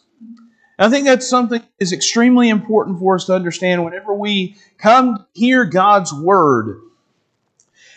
I 0.78 0.88
think 0.88 1.06
that's 1.06 1.28
something 1.28 1.60
that 1.60 1.68
is 1.78 1.92
extremely 1.92 2.48
important 2.48 3.00
for 3.00 3.16
us 3.16 3.26
to 3.26 3.34
understand 3.34 3.84
whenever 3.84 4.14
we 4.14 4.56
come 4.76 5.16
to 5.16 5.26
hear 5.34 5.64
God's 5.64 6.12
word. 6.12 6.80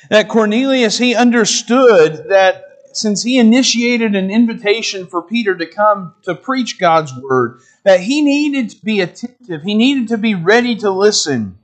That 0.10 0.30
Cornelius, 0.30 0.98
he 0.98 1.16
understood 1.16 2.30
that 2.30 2.71
since 2.94 3.24
he 3.24 3.38
initiated 3.38 4.16
an 4.16 4.30
invitation 4.30 5.08
for 5.08 5.22
Peter 5.22 5.56
to 5.56 5.66
come 5.66 6.14
to 6.24 6.36
preach 6.36 6.80
God's 6.80 7.14
word, 7.16 7.62
that 7.84 8.00
he 8.00 8.22
needed 8.22 8.70
to 8.72 8.86
be 8.86 9.02
attentive. 9.02 9.62
He 9.64 9.76
needed 9.76 10.08
to 10.10 10.18
be 10.18 10.36
ready 10.36 10.76
to 10.78 10.92
listen. 10.92 11.58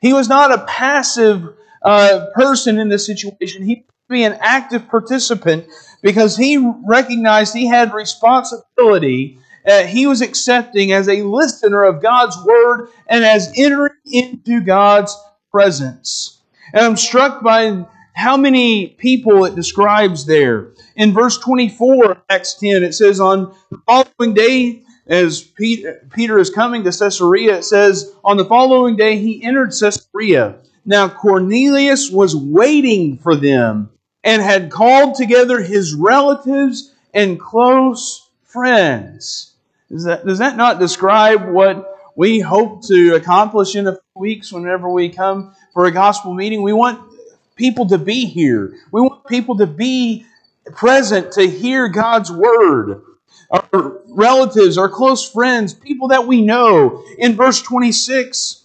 He 0.00 0.12
was 0.12 0.28
not 0.28 0.52
a 0.52 0.64
passive 0.66 1.54
uh, 1.82 2.26
person 2.34 2.78
in 2.78 2.88
this 2.88 3.06
situation. 3.06 3.64
He 3.64 3.84
be 4.08 4.24
an 4.24 4.36
active 4.40 4.88
participant 4.88 5.66
because 6.02 6.36
he 6.36 6.58
recognized 6.86 7.54
he 7.54 7.66
had 7.66 7.94
responsibility 7.94 9.38
uh, 9.66 9.84
he 9.84 10.06
was 10.06 10.20
accepting 10.20 10.92
as 10.92 11.08
a 11.08 11.22
listener 11.22 11.84
of 11.84 12.02
God's 12.02 12.36
word 12.44 12.88
and 13.06 13.24
as 13.24 13.52
entering 13.56 13.92
into 14.06 14.60
God's 14.60 15.16
presence. 15.50 16.40
And 16.72 16.84
I'm 16.84 16.96
struck 16.96 17.42
by 17.42 17.84
how 18.14 18.36
many 18.36 18.88
people 18.88 19.44
it 19.44 19.54
describes 19.54 20.26
there. 20.26 20.70
In 20.96 21.12
verse 21.12 21.38
24 21.38 22.22
Acts 22.28 22.54
10, 22.54 22.82
it 22.82 22.94
says, 22.94 23.20
On 23.20 23.54
the 23.70 23.78
following 23.86 24.34
day, 24.34 24.82
as 25.06 25.42
Peter 25.42 26.38
is 26.38 26.50
coming 26.50 26.84
to 26.84 26.90
Caesarea, 26.90 27.58
it 27.58 27.64
says, 27.64 28.14
On 28.24 28.36
the 28.36 28.44
following 28.44 28.96
day 28.96 29.18
he 29.18 29.42
entered 29.42 29.72
Caesarea. 29.78 30.56
Now 30.84 31.08
Cornelius 31.08 32.10
was 32.10 32.34
waiting 32.36 33.18
for 33.18 33.36
them 33.36 33.90
and 34.24 34.42
had 34.42 34.70
called 34.70 35.14
together 35.14 35.60
his 35.60 35.94
relatives 35.94 36.94
and 37.14 37.40
close 37.40 38.30
friends. 38.42 39.52
That, 39.90 40.24
does 40.26 40.38
that 40.38 40.56
not 40.56 40.78
describe 40.78 41.48
what 41.48 42.12
we 42.16 42.40
hope 42.40 42.86
to 42.86 43.14
accomplish 43.14 43.74
in 43.74 43.86
a 43.86 43.92
few 43.92 44.20
weeks 44.20 44.52
whenever 44.52 44.88
we 44.88 45.08
come 45.08 45.54
for 45.72 45.86
a 45.86 45.90
gospel 45.90 46.34
meeting? 46.34 46.62
We 46.62 46.72
want 46.72 47.11
people 47.56 47.88
to 47.88 47.98
be 47.98 48.26
here. 48.26 48.74
We 48.92 49.00
want 49.00 49.26
people 49.26 49.56
to 49.58 49.66
be 49.66 50.26
present 50.74 51.32
to 51.32 51.48
hear 51.48 51.88
God's 51.88 52.30
word. 52.30 53.02
Our 53.50 54.00
relatives, 54.08 54.78
our 54.78 54.88
close 54.88 55.28
friends, 55.28 55.74
people 55.74 56.08
that 56.08 56.26
we 56.26 56.42
know. 56.42 57.04
In 57.18 57.36
verse 57.36 57.60
26, 57.60 58.64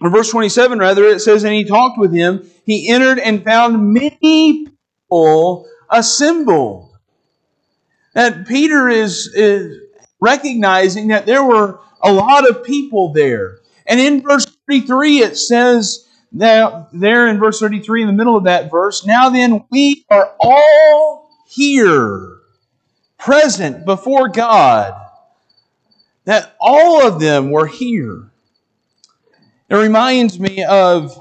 or 0.00 0.10
verse 0.10 0.30
27 0.30 0.78
rather, 0.78 1.04
it 1.04 1.20
says, 1.20 1.44
And 1.44 1.54
he 1.54 1.64
talked 1.64 1.98
with 1.98 2.12
him. 2.12 2.48
He 2.64 2.88
entered 2.88 3.18
and 3.18 3.44
found 3.44 3.92
many 3.92 4.10
people 4.10 5.66
assembled. 5.88 6.90
That 8.14 8.46
Peter 8.46 8.88
is, 8.88 9.28
is 9.34 9.80
recognizing 10.20 11.08
that 11.08 11.26
there 11.26 11.44
were 11.44 11.80
a 12.02 12.12
lot 12.12 12.48
of 12.48 12.64
people 12.64 13.12
there. 13.12 13.58
And 13.86 14.00
in 14.00 14.22
verse 14.22 14.46
33, 14.68 15.18
it 15.18 15.36
says, 15.36 16.06
now, 16.32 16.88
there 16.92 17.26
in 17.28 17.38
verse 17.38 17.58
33, 17.58 18.02
in 18.02 18.06
the 18.06 18.12
middle 18.12 18.36
of 18.36 18.44
that 18.44 18.70
verse, 18.70 19.04
now 19.04 19.30
then, 19.30 19.64
we 19.70 20.04
are 20.10 20.32
all 20.38 21.30
here, 21.46 22.38
present 23.18 23.84
before 23.84 24.28
God. 24.28 24.94
That 26.26 26.54
all 26.60 27.04
of 27.04 27.18
them 27.18 27.50
were 27.50 27.66
here. 27.66 28.30
It 29.68 29.74
reminds 29.74 30.38
me 30.38 30.64
of 30.64 31.18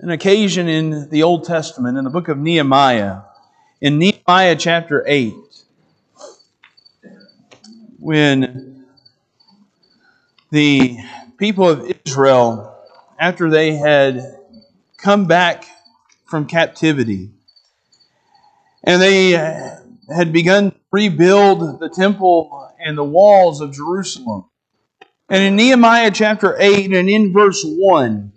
an 0.00 0.10
occasion 0.10 0.68
in 0.68 1.08
the 1.08 1.22
Old 1.22 1.44
Testament, 1.44 1.96
in 1.96 2.04
the 2.04 2.10
book 2.10 2.28
of 2.28 2.36
Nehemiah, 2.36 3.20
in 3.80 3.98
Nehemiah 3.98 4.56
chapter 4.56 5.02
8, 5.06 5.32
when 7.98 8.84
the 10.50 10.98
people 11.38 11.68
of 11.68 11.90
Israel, 12.04 12.69
after 13.20 13.50
they 13.50 13.74
had 13.74 14.38
come 14.96 15.26
back 15.26 15.66
from 16.24 16.46
captivity, 16.46 17.30
and 18.82 19.00
they 19.00 19.30
had 19.30 20.32
begun 20.32 20.70
to 20.70 20.76
rebuild 20.90 21.78
the 21.78 21.88
temple 21.90 22.72
and 22.84 22.96
the 22.96 23.04
walls 23.04 23.60
of 23.60 23.72
Jerusalem. 23.72 24.46
And 25.28 25.44
in 25.44 25.54
Nehemiah 25.54 26.10
chapter 26.10 26.56
8 26.58 26.92
and 26.92 27.08
in 27.08 27.32
verse 27.32 27.62
1, 27.64 28.32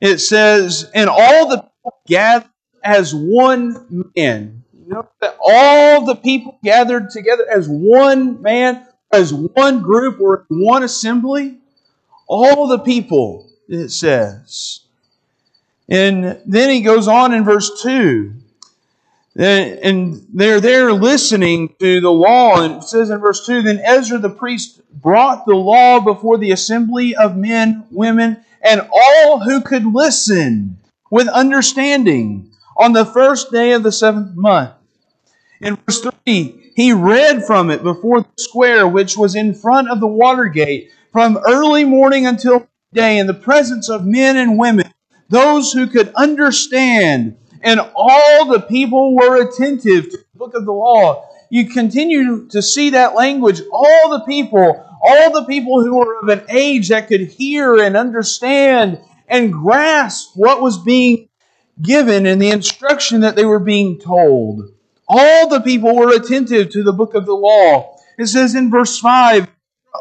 it 0.00 0.18
says, 0.18 0.90
and 0.94 1.10
all 1.10 1.48
the 1.48 1.58
people 1.58 2.00
gathered 2.06 2.50
as 2.82 3.14
one 3.14 4.10
man. 4.16 4.64
You 4.72 4.94
know 4.94 5.08
that 5.20 5.36
all 5.40 6.06
the 6.06 6.16
people 6.16 6.58
gathered 6.64 7.10
together 7.10 7.44
as 7.48 7.68
one 7.68 8.40
man, 8.40 8.86
as 9.12 9.34
one 9.34 9.82
group 9.82 10.20
or 10.20 10.46
one 10.48 10.82
assembly. 10.82 11.58
All 12.26 12.68
the 12.68 12.78
people, 12.78 13.47
it 13.68 13.90
says. 13.90 14.80
And 15.88 16.40
then 16.44 16.70
he 16.70 16.80
goes 16.80 17.08
on 17.08 17.32
in 17.32 17.44
verse 17.44 17.82
2. 17.82 18.32
And 19.36 20.26
they're 20.34 20.60
there 20.60 20.92
listening 20.92 21.74
to 21.78 22.00
the 22.00 22.10
law. 22.10 22.60
And 22.60 22.76
it 22.76 22.82
says 22.82 23.10
in 23.10 23.18
verse 23.18 23.46
2 23.46 23.62
Then 23.62 23.80
Ezra 23.84 24.18
the 24.18 24.30
priest 24.30 24.80
brought 25.00 25.46
the 25.46 25.54
law 25.54 26.00
before 26.00 26.38
the 26.38 26.50
assembly 26.50 27.14
of 27.14 27.36
men, 27.36 27.86
women, 27.90 28.38
and 28.62 28.88
all 28.92 29.40
who 29.40 29.60
could 29.60 29.86
listen 29.86 30.78
with 31.10 31.28
understanding 31.28 32.50
on 32.76 32.92
the 32.92 33.04
first 33.04 33.52
day 33.52 33.72
of 33.72 33.82
the 33.82 33.92
seventh 33.92 34.34
month. 34.36 34.72
In 35.60 35.76
verse 35.76 36.06
3, 36.24 36.72
he 36.74 36.92
read 36.92 37.44
from 37.44 37.70
it 37.70 37.82
before 37.82 38.22
the 38.22 38.28
square 38.38 38.86
which 38.86 39.16
was 39.16 39.34
in 39.34 39.54
front 39.54 39.88
of 39.88 40.00
the 40.00 40.06
water 40.06 40.46
gate 40.46 40.90
from 41.12 41.38
early 41.46 41.84
morning 41.84 42.26
until 42.26 42.68
day 42.98 43.18
in 43.18 43.26
the 43.26 43.34
presence 43.34 43.88
of 43.88 44.04
men 44.04 44.36
and 44.36 44.58
women, 44.58 44.92
those 45.28 45.72
who 45.72 45.86
could 45.86 46.12
understand. 46.14 47.36
And 47.62 47.80
all 47.94 48.46
the 48.46 48.60
people 48.60 49.16
were 49.16 49.42
attentive 49.42 50.10
to 50.10 50.16
the 50.18 50.38
book 50.38 50.54
of 50.54 50.64
the 50.64 50.72
law. 50.72 51.28
You 51.50 51.70
continue 51.70 52.48
to 52.48 52.60
see 52.60 52.90
that 52.90 53.14
language. 53.14 53.62
All 53.72 54.10
the 54.10 54.24
people 54.26 54.84
all 55.00 55.32
the 55.32 55.44
people 55.44 55.82
who 55.82 55.96
were 55.96 56.18
of 56.20 56.28
an 56.28 56.44
age 56.48 56.88
that 56.88 57.08
could 57.08 57.20
hear 57.20 57.76
and 57.76 57.96
understand 57.96 58.98
and 59.28 59.52
grasp 59.52 60.32
what 60.34 60.60
was 60.60 60.78
being 60.78 61.28
given 61.80 62.26
and 62.26 62.40
the 62.40 62.50
instruction 62.50 63.20
that 63.20 63.36
they 63.36 63.44
were 63.44 63.60
being 63.60 63.98
told. 63.98 64.72
All 65.06 65.48
the 65.48 65.60
people 65.60 65.94
were 65.94 66.14
attentive 66.14 66.70
to 66.70 66.82
the 66.82 66.92
book 66.92 67.14
of 67.14 67.26
the 67.26 67.34
law. 67.34 67.96
It 68.18 68.26
says 68.26 68.54
in 68.54 68.70
verse 68.70 68.98
5 68.98 69.48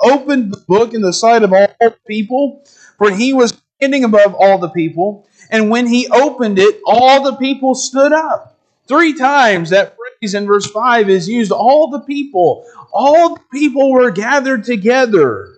opened 0.04 0.52
the 0.52 0.64
book 0.68 0.94
in 0.94 1.02
the 1.02 1.14
sight 1.14 1.44
of 1.44 1.54
all 1.54 1.76
people, 2.08 2.64
for 2.98 3.12
he 3.12 3.34
was 3.34 3.60
standing 3.78 4.04
above 4.04 4.34
all 4.34 4.58
the 4.58 4.70
people. 4.70 5.28
And 5.52 5.70
when 5.70 5.88
he 5.88 6.08
opened 6.10 6.60
it, 6.60 6.82
all 6.86 7.24
the 7.24 7.38
people 7.38 7.76
stood 7.76 8.12
up. 8.12 8.60
Three 8.88 9.14
times 9.14 9.70
that 9.70 9.96
phrase 9.96 10.34
in 10.34 10.46
verse 10.46 10.66
5 10.66 11.10
is 11.10 11.28
used 11.28 11.52
all 11.52 11.90
the 11.90 12.00
people 12.00 12.66
all 12.92 13.36
the 13.36 13.42
people 13.52 13.92
were 13.92 14.12
gathered 14.12 14.64
together. 14.64 15.54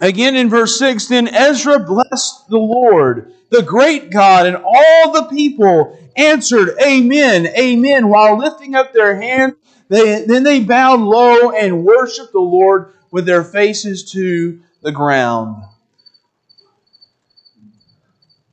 Again 0.00 0.36
in 0.36 0.48
verse 0.48 0.78
6, 0.78 1.08
then 1.08 1.26
Ezra 1.26 1.80
blessed 1.80 2.48
the 2.48 2.58
Lord, 2.58 3.32
the 3.50 3.62
great 3.62 4.10
God, 4.10 4.46
and 4.46 4.56
all 4.56 5.12
the 5.12 5.24
people, 5.24 5.98
answered, 6.16 6.76
Amen, 6.80 7.48
Amen, 7.58 8.08
while 8.08 8.38
lifting 8.38 8.76
up 8.76 8.92
their 8.92 9.20
hands. 9.20 9.54
They, 9.88 10.24
then 10.26 10.44
they 10.44 10.60
bowed 10.60 11.00
low 11.00 11.50
and 11.50 11.84
worshiped 11.84 12.32
the 12.32 12.40
Lord 12.40 12.92
with 13.10 13.26
their 13.26 13.42
faces 13.42 14.12
to 14.12 14.60
the 14.82 14.92
ground. 14.92 15.62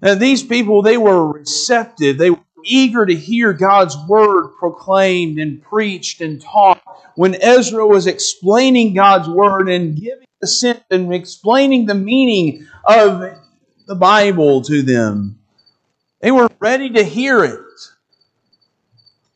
Now, 0.01 0.15
these 0.15 0.43
people, 0.43 0.81
they 0.81 0.97
were 0.97 1.31
receptive. 1.31 2.17
They 2.17 2.29
were 2.29 2.39
eager 2.63 3.05
to 3.05 3.15
hear 3.15 3.53
God's 3.53 3.95
word 4.07 4.49
proclaimed 4.59 5.39
and 5.39 5.61
preached 5.61 6.21
and 6.21 6.41
taught. 6.41 6.81
When 7.15 7.35
Ezra 7.41 7.87
was 7.87 8.07
explaining 8.07 8.93
God's 8.93 9.29
word 9.29 9.69
and 9.69 9.95
giving 9.95 10.27
the 10.41 10.47
sense 10.47 10.81
and 10.91 11.13
explaining 11.13 11.85
the 11.85 11.95
meaning 11.95 12.67
of 12.83 13.39
the 13.87 13.95
Bible 13.95 14.61
to 14.63 14.81
them, 14.81 15.39
they 16.21 16.31
were 16.31 16.49
ready 16.59 16.89
to 16.91 17.03
hear 17.03 17.43
it. 17.43 17.59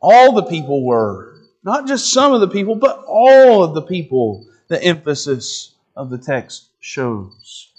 All 0.01 0.33
the 0.33 0.43
people 0.43 0.85
were. 0.85 1.35
Not 1.63 1.87
just 1.87 2.11
some 2.11 2.33
of 2.33 2.41
the 2.41 2.47
people, 2.47 2.75
but 2.75 3.03
all 3.07 3.63
of 3.63 3.73
the 3.73 3.81
people, 3.81 4.47
the 4.69 4.81
emphasis 4.83 5.75
of 5.95 6.09
the 6.09 6.17
text 6.17 6.68
shows. 6.79 7.71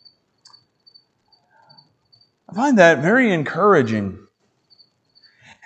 I 2.49 2.54
find 2.54 2.78
that 2.78 2.99
very 2.99 3.33
encouraging. 3.33 4.19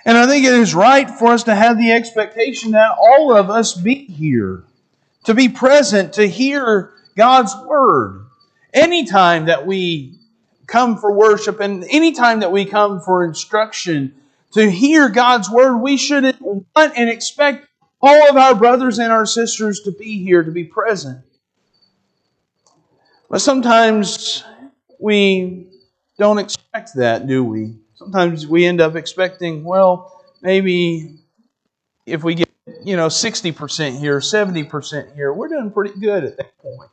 And 0.05 0.17
I 0.17 0.27
think 0.27 0.45
it 0.45 0.53
is 0.53 0.75
right 0.75 1.09
for 1.09 1.29
us 1.29 1.43
to 1.43 1.55
have 1.55 1.77
the 1.77 1.91
expectation 1.91 2.71
that 2.71 2.95
all 2.99 3.35
of 3.35 3.49
us 3.49 3.73
be 3.73 4.05
here, 4.05 4.63
to 5.23 5.33
be 5.33 5.49
present, 5.49 6.13
to 6.13 6.27
hear 6.27 6.93
God's 7.15 7.55
Word. 7.65 8.27
Anytime 8.71 9.45
that 9.45 9.65
we 9.65 10.19
come 10.67 10.97
for 10.97 11.11
worship 11.11 11.59
and 11.59 11.83
anytime 11.89 12.41
that 12.41 12.51
we 12.51 12.65
come 12.65 13.01
for 13.01 13.23
instruction, 13.23 14.13
to 14.51 14.69
hear 14.69 15.09
God's 15.09 15.49
Word, 15.49 15.77
we 15.77 15.97
should 15.97 16.37
want 16.39 16.93
and 16.95 17.09
expect 17.09 17.67
all 17.99 18.29
of 18.29 18.37
our 18.37 18.53
brothers 18.53 18.99
and 18.99 19.11
our 19.11 19.25
sisters 19.25 19.81
to 19.81 19.91
be 19.91 20.23
here, 20.23 20.43
to 20.43 20.51
be 20.51 20.63
present. 20.63 21.25
But 23.35 23.41
sometimes 23.41 24.45
we 24.97 25.67
don't 26.17 26.37
expect 26.37 26.95
that, 26.95 27.27
do 27.27 27.43
we? 27.43 27.75
Sometimes 27.95 28.47
we 28.47 28.65
end 28.65 28.79
up 28.79 28.95
expecting, 28.95 29.65
well, 29.65 30.23
maybe 30.41 31.17
if 32.05 32.23
we 32.23 32.35
get, 32.35 32.49
you 32.85 32.95
know, 32.95 33.07
60% 33.07 33.99
here, 33.99 34.19
70% 34.19 35.15
here, 35.15 35.33
we're 35.33 35.49
doing 35.49 35.69
pretty 35.69 35.99
good 35.99 36.23
at 36.23 36.37
that 36.37 36.57
point. 36.59 36.89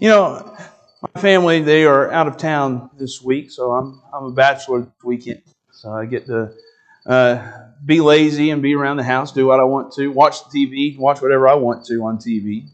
You 0.00 0.08
know, 0.08 0.56
my 1.14 1.20
family, 1.20 1.62
they 1.62 1.84
are 1.84 2.10
out 2.10 2.26
of 2.26 2.36
town 2.36 2.90
this 2.98 3.22
week, 3.22 3.52
so 3.52 3.70
I'm, 3.70 4.02
I'm 4.12 4.24
a 4.24 4.32
bachelor 4.32 4.80
this 4.80 5.04
weekend. 5.04 5.42
So 5.70 5.92
I 5.92 6.06
get 6.06 6.26
to 6.26 6.52
uh, 7.06 7.52
be 7.86 8.00
lazy 8.00 8.50
and 8.50 8.60
be 8.60 8.74
around 8.74 8.96
the 8.96 9.04
house, 9.04 9.30
do 9.30 9.46
what 9.46 9.60
I 9.60 9.64
want 9.64 9.92
to, 9.92 10.08
watch 10.08 10.38
the 10.50 10.58
TV, 10.58 10.98
watch 10.98 11.22
whatever 11.22 11.46
I 11.48 11.54
want 11.54 11.84
to 11.86 12.02
on 12.02 12.18
TV. 12.18 12.66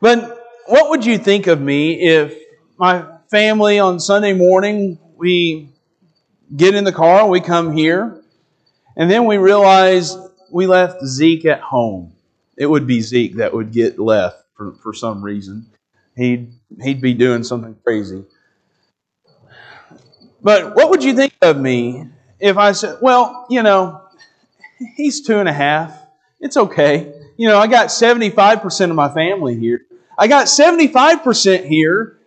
But 0.00 0.40
what 0.66 0.90
would 0.90 1.04
you 1.04 1.18
think 1.18 1.46
of 1.46 1.60
me 1.60 2.00
if 2.00 2.36
my 2.78 3.04
family 3.30 3.78
on 3.78 4.00
Sunday 4.00 4.32
morning, 4.32 4.98
we 5.16 5.68
get 6.54 6.74
in 6.74 6.84
the 6.84 6.92
car, 6.92 7.28
we 7.28 7.40
come 7.40 7.76
here, 7.76 8.22
and 8.96 9.10
then 9.10 9.26
we 9.26 9.36
realize 9.36 10.16
we 10.50 10.66
left 10.66 11.04
Zeke 11.04 11.46
at 11.46 11.60
home. 11.60 12.12
It 12.56 12.66
would 12.66 12.86
be 12.86 13.00
Zeke 13.00 13.36
that 13.36 13.52
would 13.52 13.72
get 13.72 13.98
left 13.98 14.44
for, 14.56 14.72
for 14.82 14.92
some 14.92 15.22
reason. 15.22 15.66
He'd, 16.16 16.52
he'd 16.80 17.00
be 17.00 17.14
doing 17.14 17.42
something 17.42 17.76
crazy. 17.84 18.24
But 20.42 20.76
what 20.76 20.90
would 20.90 21.02
you 21.02 21.14
think 21.14 21.34
of 21.42 21.58
me 21.58 22.06
if 22.38 22.56
I 22.56 22.72
said, 22.72 22.98
well, 23.00 23.46
you 23.50 23.62
know, 23.62 24.02
he's 24.96 25.22
two 25.22 25.38
and 25.38 25.48
a 25.48 25.52
half. 25.52 25.98
It's 26.40 26.56
okay. 26.56 27.12
You 27.36 27.48
know, 27.48 27.58
I 27.58 27.66
got 27.66 27.88
75% 27.88 28.90
of 28.90 28.96
my 28.96 29.08
family 29.12 29.58
here. 29.58 29.80
I 30.18 30.28
got 30.28 30.46
75% 30.46 31.66
here. 31.66 32.18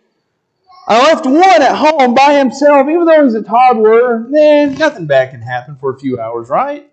I 0.86 1.02
left 1.02 1.26
one 1.26 1.62
at 1.62 1.76
home 1.76 2.14
by 2.14 2.38
himself, 2.38 2.88
even 2.88 3.04
though 3.04 3.24
he's 3.24 3.34
a 3.34 3.42
toddler. 3.42 4.26
Then 4.30 4.74
nothing 4.74 5.06
bad 5.06 5.30
can 5.30 5.42
happen 5.42 5.76
for 5.76 5.94
a 5.94 5.98
few 5.98 6.18
hours, 6.18 6.48
right? 6.48 6.90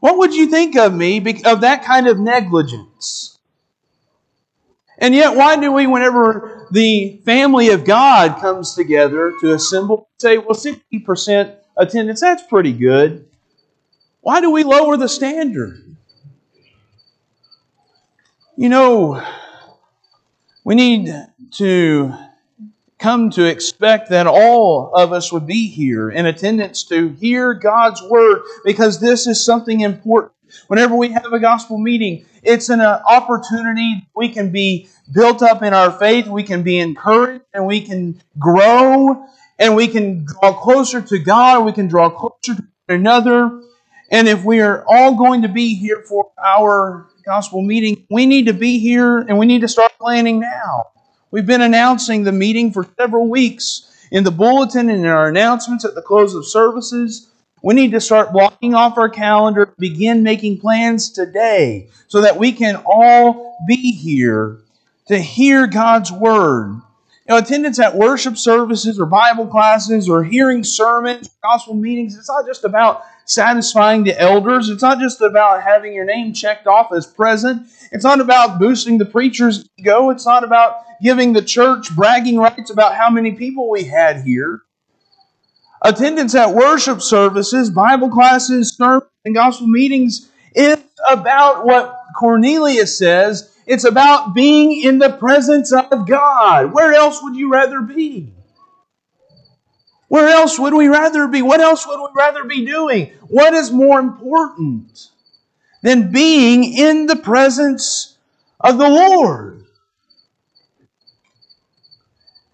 What 0.00 0.18
would 0.18 0.34
you 0.34 0.46
think 0.46 0.76
of 0.76 0.94
me 0.94 1.18
of 1.44 1.60
that 1.62 1.84
kind 1.84 2.06
of 2.06 2.18
negligence? 2.18 3.38
And 4.98 5.14
yet, 5.14 5.36
why 5.36 5.56
do 5.60 5.72
we, 5.72 5.86
whenever 5.86 6.66
the 6.72 7.20
family 7.24 7.70
of 7.70 7.84
God 7.84 8.40
comes 8.40 8.74
together 8.74 9.32
to 9.40 9.52
assemble, 9.54 10.08
say, 10.18 10.38
well, 10.38 10.50
60% 10.50 11.54
attendance, 11.76 12.20
that's 12.20 12.42
pretty 12.42 12.72
good. 12.72 13.28
Why 14.20 14.40
do 14.40 14.50
we 14.50 14.64
lower 14.64 14.96
the 14.96 15.08
standard? 15.08 15.96
You 18.60 18.68
know, 18.68 19.24
we 20.64 20.74
need 20.74 21.14
to 21.58 22.12
come 22.98 23.30
to 23.30 23.44
expect 23.44 24.10
that 24.10 24.26
all 24.26 24.90
of 24.96 25.12
us 25.12 25.32
would 25.32 25.46
be 25.46 25.68
here 25.68 26.10
in 26.10 26.26
attendance 26.26 26.82
to 26.86 27.10
hear 27.10 27.54
God's 27.54 28.02
word 28.02 28.42
because 28.64 28.98
this 28.98 29.28
is 29.28 29.44
something 29.44 29.82
important. 29.82 30.32
Whenever 30.66 30.96
we 30.96 31.10
have 31.10 31.32
a 31.32 31.38
gospel 31.38 31.78
meeting, 31.78 32.26
it's 32.42 32.68
an 32.68 32.80
opportunity 32.80 34.08
we 34.16 34.28
can 34.28 34.50
be 34.50 34.88
built 35.12 35.40
up 35.40 35.62
in 35.62 35.72
our 35.72 35.92
faith, 35.92 36.26
we 36.26 36.42
can 36.42 36.64
be 36.64 36.80
encouraged, 36.80 37.44
and 37.54 37.64
we 37.64 37.80
can 37.80 38.20
grow, 38.40 39.24
and 39.60 39.76
we 39.76 39.86
can 39.86 40.24
draw 40.24 40.52
closer 40.52 41.00
to 41.00 41.20
God, 41.20 41.64
we 41.64 41.70
can 41.70 41.86
draw 41.86 42.10
closer 42.10 42.60
to 42.60 42.66
one 42.86 42.98
another. 42.98 43.62
And 44.10 44.26
if 44.26 44.42
we 44.42 44.60
are 44.60 44.84
all 44.88 45.14
going 45.14 45.42
to 45.42 45.48
be 45.48 45.76
here 45.76 46.02
for 46.08 46.32
our 46.44 47.06
gospel 47.28 47.60
meeting, 47.60 48.06
we 48.08 48.24
need 48.24 48.46
to 48.46 48.54
be 48.54 48.78
here 48.78 49.18
and 49.18 49.38
we 49.38 49.44
need 49.44 49.60
to 49.60 49.68
start 49.68 49.92
planning 50.00 50.40
now. 50.40 50.86
We've 51.30 51.44
been 51.44 51.60
announcing 51.60 52.24
the 52.24 52.32
meeting 52.32 52.72
for 52.72 52.88
several 52.98 53.28
weeks 53.28 53.94
in 54.10 54.24
the 54.24 54.30
bulletin 54.30 54.88
and 54.88 55.00
in 55.00 55.06
our 55.06 55.28
announcements 55.28 55.84
at 55.84 55.94
the 55.94 56.00
close 56.00 56.34
of 56.34 56.46
services. 56.46 57.28
We 57.62 57.74
need 57.74 57.90
to 57.90 58.00
start 58.00 58.32
blocking 58.32 58.72
off 58.72 58.96
our 58.96 59.10
calendar, 59.10 59.74
begin 59.78 60.22
making 60.22 60.60
plans 60.60 61.10
today 61.10 61.90
so 62.06 62.22
that 62.22 62.38
we 62.38 62.50
can 62.50 62.82
all 62.86 63.58
be 63.68 63.92
here 63.92 64.60
to 65.08 65.18
hear 65.18 65.66
God's 65.66 66.10
Word. 66.10 66.70
You 66.70 67.34
know, 67.34 67.36
attendance 67.36 67.78
at 67.78 67.94
worship 67.94 68.38
services 68.38 68.98
or 68.98 69.04
Bible 69.04 69.48
classes 69.48 70.08
or 70.08 70.24
hearing 70.24 70.64
sermons, 70.64 71.28
gospel 71.42 71.74
meetings, 71.74 72.16
it's 72.16 72.30
not 72.30 72.46
just 72.46 72.64
about 72.64 73.04
satisfying 73.28 74.04
the 74.04 74.18
elders. 74.18 74.70
It's 74.70 74.82
not 74.82 74.98
just 74.98 75.20
about 75.20 75.62
having 75.62 75.92
your 75.92 76.04
name 76.04 76.32
checked 76.32 76.66
off 76.66 76.92
as 76.92 77.06
present. 77.06 77.66
It's 77.92 78.04
not 78.04 78.20
about 78.20 78.58
boosting 78.58 78.98
the 78.98 79.04
preacher's 79.04 79.68
ego. 79.78 80.10
It's 80.10 80.26
not 80.26 80.44
about 80.44 80.82
giving 81.02 81.32
the 81.32 81.42
church 81.42 81.94
bragging 81.94 82.38
rights 82.38 82.70
about 82.70 82.94
how 82.94 83.10
many 83.10 83.32
people 83.32 83.70
we 83.70 83.84
had 83.84 84.22
here. 84.22 84.62
Attendance 85.82 86.34
at 86.34 86.54
worship 86.54 87.00
services, 87.00 87.70
Bible 87.70 88.10
classes, 88.10 88.74
sermons, 88.76 89.04
and 89.24 89.34
gospel 89.34 89.68
meetings 89.68 90.28
is 90.54 90.78
about 91.08 91.64
what 91.64 92.02
Cornelius 92.16 92.98
says. 92.98 93.54
It's 93.66 93.84
about 93.84 94.34
being 94.34 94.82
in 94.82 94.98
the 94.98 95.10
presence 95.10 95.72
of 95.72 96.08
God. 96.08 96.72
Where 96.72 96.94
else 96.94 97.22
would 97.22 97.36
you 97.36 97.52
rather 97.52 97.80
be? 97.82 98.32
Where 100.08 100.28
else 100.28 100.58
would 100.58 100.72
we 100.72 100.88
rather 100.88 101.28
be? 101.28 101.42
What 101.42 101.60
else 101.60 101.86
would 101.86 102.00
we 102.00 102.08
rather 102.14 102.44
be 102.44 102.64
doing? 102.64 103.12
What 103.28 103.54
is 103.54 103.70
more 103.70 104.00
important 104.00 105.08
than 105.82 106.10
being 106.10 106.64
in 106.64 107.06
the 107.06 107.16
presence 107.16 108.16
of 108.58 108.78
the 108.78 108.88
Lord? 108.88 109.64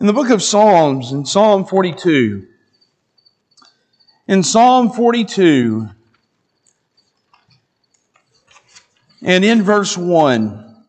In 0.01 0.07
the 0.07 0.12
book 0.12 0.31
of 0.31 0.43
Psalms, 0.43 1.12
in 1.12 1.25
Psalm 1.25 1.64
42, 1.64 2.47
in 4.27 4.43
Psalm 4.43 4.90
42, 4.90 5.88
and 9.23 9.45
in 9.45 9.62
verse 9.62 9.97
1, 9.97 10.85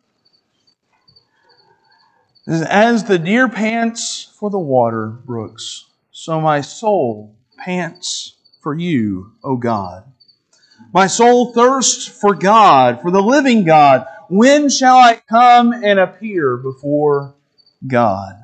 as 2.48 3.04
the 3.06 3.20
deer 3.20 3.48
pants 3.48 4.34
for 4.38 4.50
the 4.50 4.60
water 4.60 5.08
brooks, 5.08 5.86
so 6.18 6.40
my 6.40 6.62
soul 6.62 7.36
pants 7.58 8.38
for 8.62 8.74
you, 8.74 9.34
O 9.44 9.58
God. 9.58 10.06
My 10.94 11.08
soul 11.08 11.52
thirsts 11.52 12.08
for 12.08 12.34
God, 12.34 13.02
for 13.02 13.12
the 13.12 13.22
living 13.22 13.66
God. 13.66 14.08
When 14.30 14.70
shall 14.70 14.96
I 14.96 15.22
come 15.28 15.74
and 15.74 16.00
appear 16.00 16.56
before 16.56 17.36
God? 17.86 18.38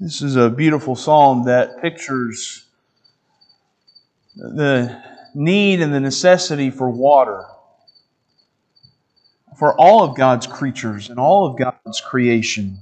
This 0.00 0.22
is 0.22 0.34
a 0.34 0.50
beautiful 0.50 0.96
psalm 0.96 1.44
that 1.44 1.80
pictures 1.80 2.66
the 4.34 5.00
need 5.36 5.80
and 5.80 5.94
the 5.94 6.00
necessity 6.00 6.70
for 6.70 6.90
water 6.90 7.44
for 9.56 9.80
all 9.80 10.02
of 10.02 10.16
God's 10.16 10.48
creatures 10.48 11.10
and 11.10 11.20
all 11.20 11.46
of 11.46 11.56
God's 11.56 12.00
creation. 12.00 12.78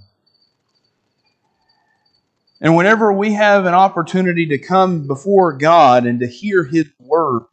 And 2.61 2.75
whenever 2.75 3.13
we 3.13 3.35
have 3.35 3.67
an 3.67 3.75
opportunity 3.75 4.47
to 4.47 4.59
come 4.59 5.07
before 5.07 5.53
God 5.53 6.07
and 6.07 6.21
to 6.21 6.27
hear 6.27 6.65
His 6.65 6.87
Word, 6.99 7.45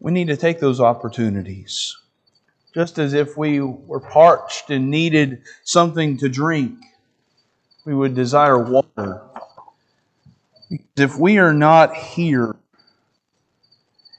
we 0.00 0.10
need 0.10 0.26
to 0.28 0.36
take 0.36 0.58
those 0.58 0.80
opportunities. 0.80 1.96
Just 2.74 2.98
as 2.98 3.14
if 3.14 3.36
we 3.36 3.60
were 3.60 4.00
parched 4.00 4.70
and 4.70 4.90
needed 4.90 5.42
something 5.62 6.18
to 6.18 6.28
drink, 6.28 6.76
we 7.84 7.94
would 7.94 8.16
desire 8.16 8.58
water. 8.58 9.22
If 10.96 11.16
we 11.16 11.38
are 11.38 11.54
not 11.54 11.94
here, 11.94 12.56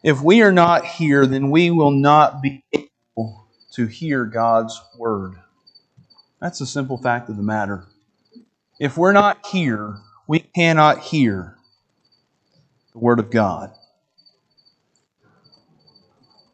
if 0.04 0.22
we 0.22 0.42
are 0.42 0.54
not 0.54 0.86
here, 0.86 1.26
then 1.26 1.52
we 1.52 1.70
will 1.70 1.92
not 1.92 2.42
be 2.42 2.64
able 2.72 3.46
to 3.74 3.88
hear 3.88 4.24
God's 4.24 4.82
Word. 4.98 5.34
That's 6.40 6.60
the 6.60 6.66
simple 6.66 6.98
fact 6.98 7.30
of 7.30 7.36
the 7.36 7.44
matter. 7.44 7.88
If 8.80 8.98
we're 8.98 9.14
not 9.14 9.46
here, 9.46 9.98
we 10.28 10.40
cannot 10.40 11.00
hear 11.00 11.56
the 12.92 13.00
Word 13.00 13.20
of 13.20 13.32
God. 13.32 13.74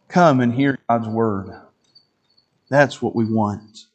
Come 0.08 0.40
and 0.40 0.54
hear 0.54 0.78
God's 0.88 1.08
Word. 1.08 1.50
That's 2.70 3.02
what 3.02 3.16
we 3.16 3.26
want. 3.26 3.86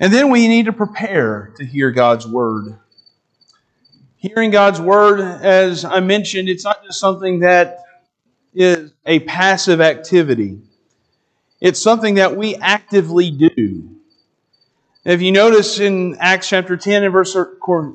And 0.00 0.12
then 0.12 0.30
we 0.30 0.48
need 0.48 0.66
to 0.66 0.72
prepare 0.72 1.52
to 1.58 1.64
hear 1.64 1.90
God's 1.90 2.26
Word. 2.26 2.78
Hearing 4.16 4.50
God's 4.50 4.80
Word, 4.80 5.20
as 5.20 5.84
I 5.84 6.00
mentioned, 6.00 6.48
it's 6.48 6.64
not 6.64 6.84
just 6.84 6.98
something 6.98 7.40
that 7.40 7.78
is 8.52 8.92
a 9.06 9.20
passive 9.20 9.80
activity, 9.80 10.58
it's 11.60 11.80
something 11.80 12.16
that 12.16 12.36
we 12.36 12.56
actively 12.56 13.30
do. 13.30 13.99
If 15.04 15.22
you 15.22 15.32
notice 15.32 15.80
in 15.80 16.18
Acts 16.20 16.50
chapter 16.50 16.76
10 16.76 17.04
and 17.04 17.12
verse, 17.12 17.34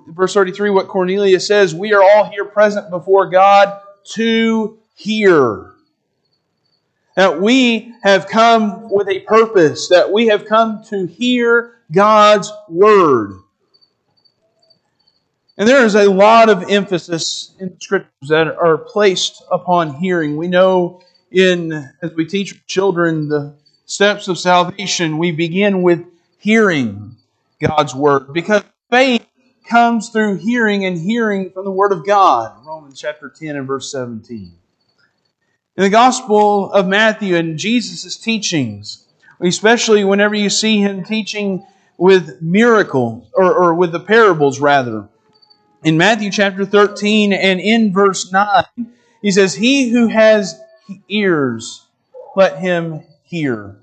verse 0.08 0.34
33, 0.34 0.72
what 0.72 0.88
Cornelius 0.88 1.46
says, 1.46 1.76
we 1.76 1.94
are 1.94 2.02
all 2.02 2.32
here 2.32 2.46
present 2.46 2.90
before 2.90 3.30
God 3.30 3.80
to 4.14 4.80
hear. 4.96 5.74
That 7.16 7.40
we 7.40 7.94
have 8.02 8.28
come 8.28 8.90
with 8.90 9.08
a 9.08 9.20
purpose, 9.20 9.88
that 9.90 10.12
we 10.12 10.28
have 10.28 10.46
come 10.46 10.84
to 10.86 11.06
hear 11.06 11.76
God's 11.92 12.52
word. 12.68 13.34
And 15.60 15.70
there 15.70 15.86
is 15.86 15.94
a 15.94 16.10
lot 16.10 16.50
of 16.50 16.72
emphasis 16.72 17.54
in 17.60 17.70
the 17.70 17.78
scriptures 17.80 18.30
that 18.30 18.48
are 18.48 18.80
placed 18.80 19.44
upon 19.52 19.94
hearing. 19.94 20.38
We 20.38 20.48
know 20.48 21.04
in 21.32 21.72
as 22.02 22.14
we 22.16 22.26
teach 22.26 22.66
children 22.66 23.30
the 23.30 23.56
steps 23.86 24.28
of 24.28 24.40
salvation, 24.40 25.20
we 25.20 25.32
begin 25.32 25.84
with 25.84 26.04
hearing 26.46 27.16
God's 27.60 27.96
word 27.96 28.32
because 28.32 28.62
faith 28.92 29.26
comes 29.68 30.10
through 30.10 30.36
hearing 30.36 30.86
and 30.86 30.96
hearing 30.96 31.50
from 31.50 31.66
the 31.66 31.72
word 31.72 31.92
of 31.92 32.06
God. 32.06 32.64
Romans 32.64 33.02
chapter 33.02 33.34
10 33.36 33.56
and 33.56 33.66
verse 33.66 33.92
17. 33.92 34.54
In 35.76 35.84
the 35.84 35.90
Gospel 35.90 36.72
of 36.72 36.88
Matthew 36.88 37.36
and 37.36 37.58
Jesus' 37.58 38.16
teachings, 38.16 39.08
especially 39.42 40.04
whenever 40.04 40.36
you 40.36 40.52
see 40.52 40.78
him 40.78 41.04
teaching 41.04 41.66
with 41.98 42.40
miracles, 42.44 43.28
or, 43.34 43.52
or 43.52 43.74
with 43.74 43.92
the 43.92 44.00
parables 44.00 44.60
rather, 44.60 45.10
in 45.84 45.98
Matthew 45.98 46.30
chapter 46.30 46.64
13 46.64 47.34
and 47.34 47.60
in 47.60 47.92
verse 47.92 48.32
9, 48.32 48.66
he 49.24 49.32
says, 49.32 49.56
He 49.56 49.90
who 49.90 50.10
has 50.10 50.62
ears, 51.10 51.88
let 52.36 52.60
him 52.60 53.04
hear. 53.24 53.78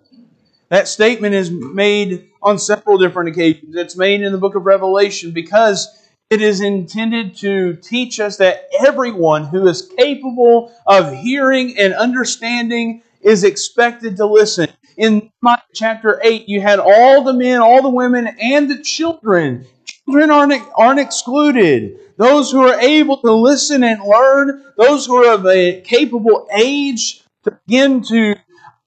That 0.72 0.88
statement 0.88 1.34
is 1.34 1.50
made 1.50 2.30
on 2.42 2.58
several 2.58 2.96
different 2.96 3.28
occasions. 3.28 3.76
It's 3.76 3.94
made 3.94 4.22
in 4.22 4.32
the 4.32 4.38
book 4.38 4.54
of 4.54 4.64
Revelation 4.64 5.30
because 5.32 5.86
it 6.30 6.40
is 6.40 6.62
intended 6.62 7.36
to 7.40 7.76
teach 7.76 8.18
us 8.18 8.38
that 8.38 8.70
everyone 8.80 9.44
who 9.44 9.68
is 9.68 9.92
capable 9.98 10.72
of 10.86 11.14
hearing 11.14 11.78
and 11.78 11.92
understanding 11.92 13.02
is 13.20 13.44
expected 13.44 14.16
to 14.16 14.24
listen. 14.24 14.70
In 14.96 15.30
chapter 15.74 16.18
8, 16.24 16.48
you 16.48 16.62
had 16.62 16.78
all 16.78 17.22
the 17.22 17.34
men, 17.34 17.60
all 17.60 17.82
the 17.82 17.90
women, 17.90 18.28
and 18.40 18.70
the 18.70 18.82
children. 18.82 19.66
Children 19.84 20.30
aren't, 20.30 20.54
aren't 20.74 21.00
excluded. 21.00 21.98
Those 22.16 22.50
who 22.50 22.66
are 22.66 22.80
able 22.80 23.18
to 23.18 23.30
listen 23.30 23.84
and 23.84 24.00
learn, 24.02 24.64
those 24.78 25.04
who 25.04 25.16
are 25.16 25.34
of 25.34 25.44
a 25.44 25.82
capable 25.82 26.48
age 26.50 27.24
to 27.44 27.58
begin 27.66 28.02
to 28.04 28.36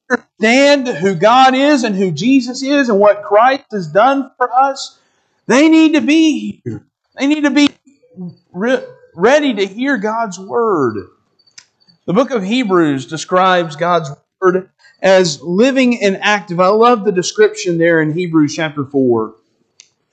understand 0.10 0.88
who 0.88 1.16
God 1.16 1.56
is 1.56 1.84
and 1.84 1.96
who 1.96 2.12
Jesus 2.12 2.62
is 2.62 2.90
and 2.90 3.00
what 3.00 3.24
Christ 3.24 3.66
has 3.72 3.88
done 3.88 4.32
for 4.38 4.52
us, 4.54 5.00
they 5.48 5.70
need 5.70 5.94
to 5.94 6.02
be 6.02 6.62
here. 6.64 6.86
They 7.18 7.28
need 7.28 7.44
to 7.44 7.52
be 7.52 7.70
re- 8.52 8.84
ready 9.16 9.54
to 9.54 9.66
hear 9.66 9.98
God's 9.98 10.40
word. 10.40 11.08
The 12.06 12.14
book 12.14 12.32
of 12.32 12.44
Hebrews 12.44 13.06
describes 13.06 13.76
God's 13.76 14.12
word 14.42 14.70
as 15.02 15.42
living 15.42 16.04
and 16.04 16.18
active. 16.22 16.60
I 16.60 16.68
love 16.68 17.04
the 17.04 17.12
description 17.12 17.78
there 17.78 18.02
in 18.02 18.14
Hebrews 18.14 18.56
chapter 18.56 18.86
4. 18.86 19.36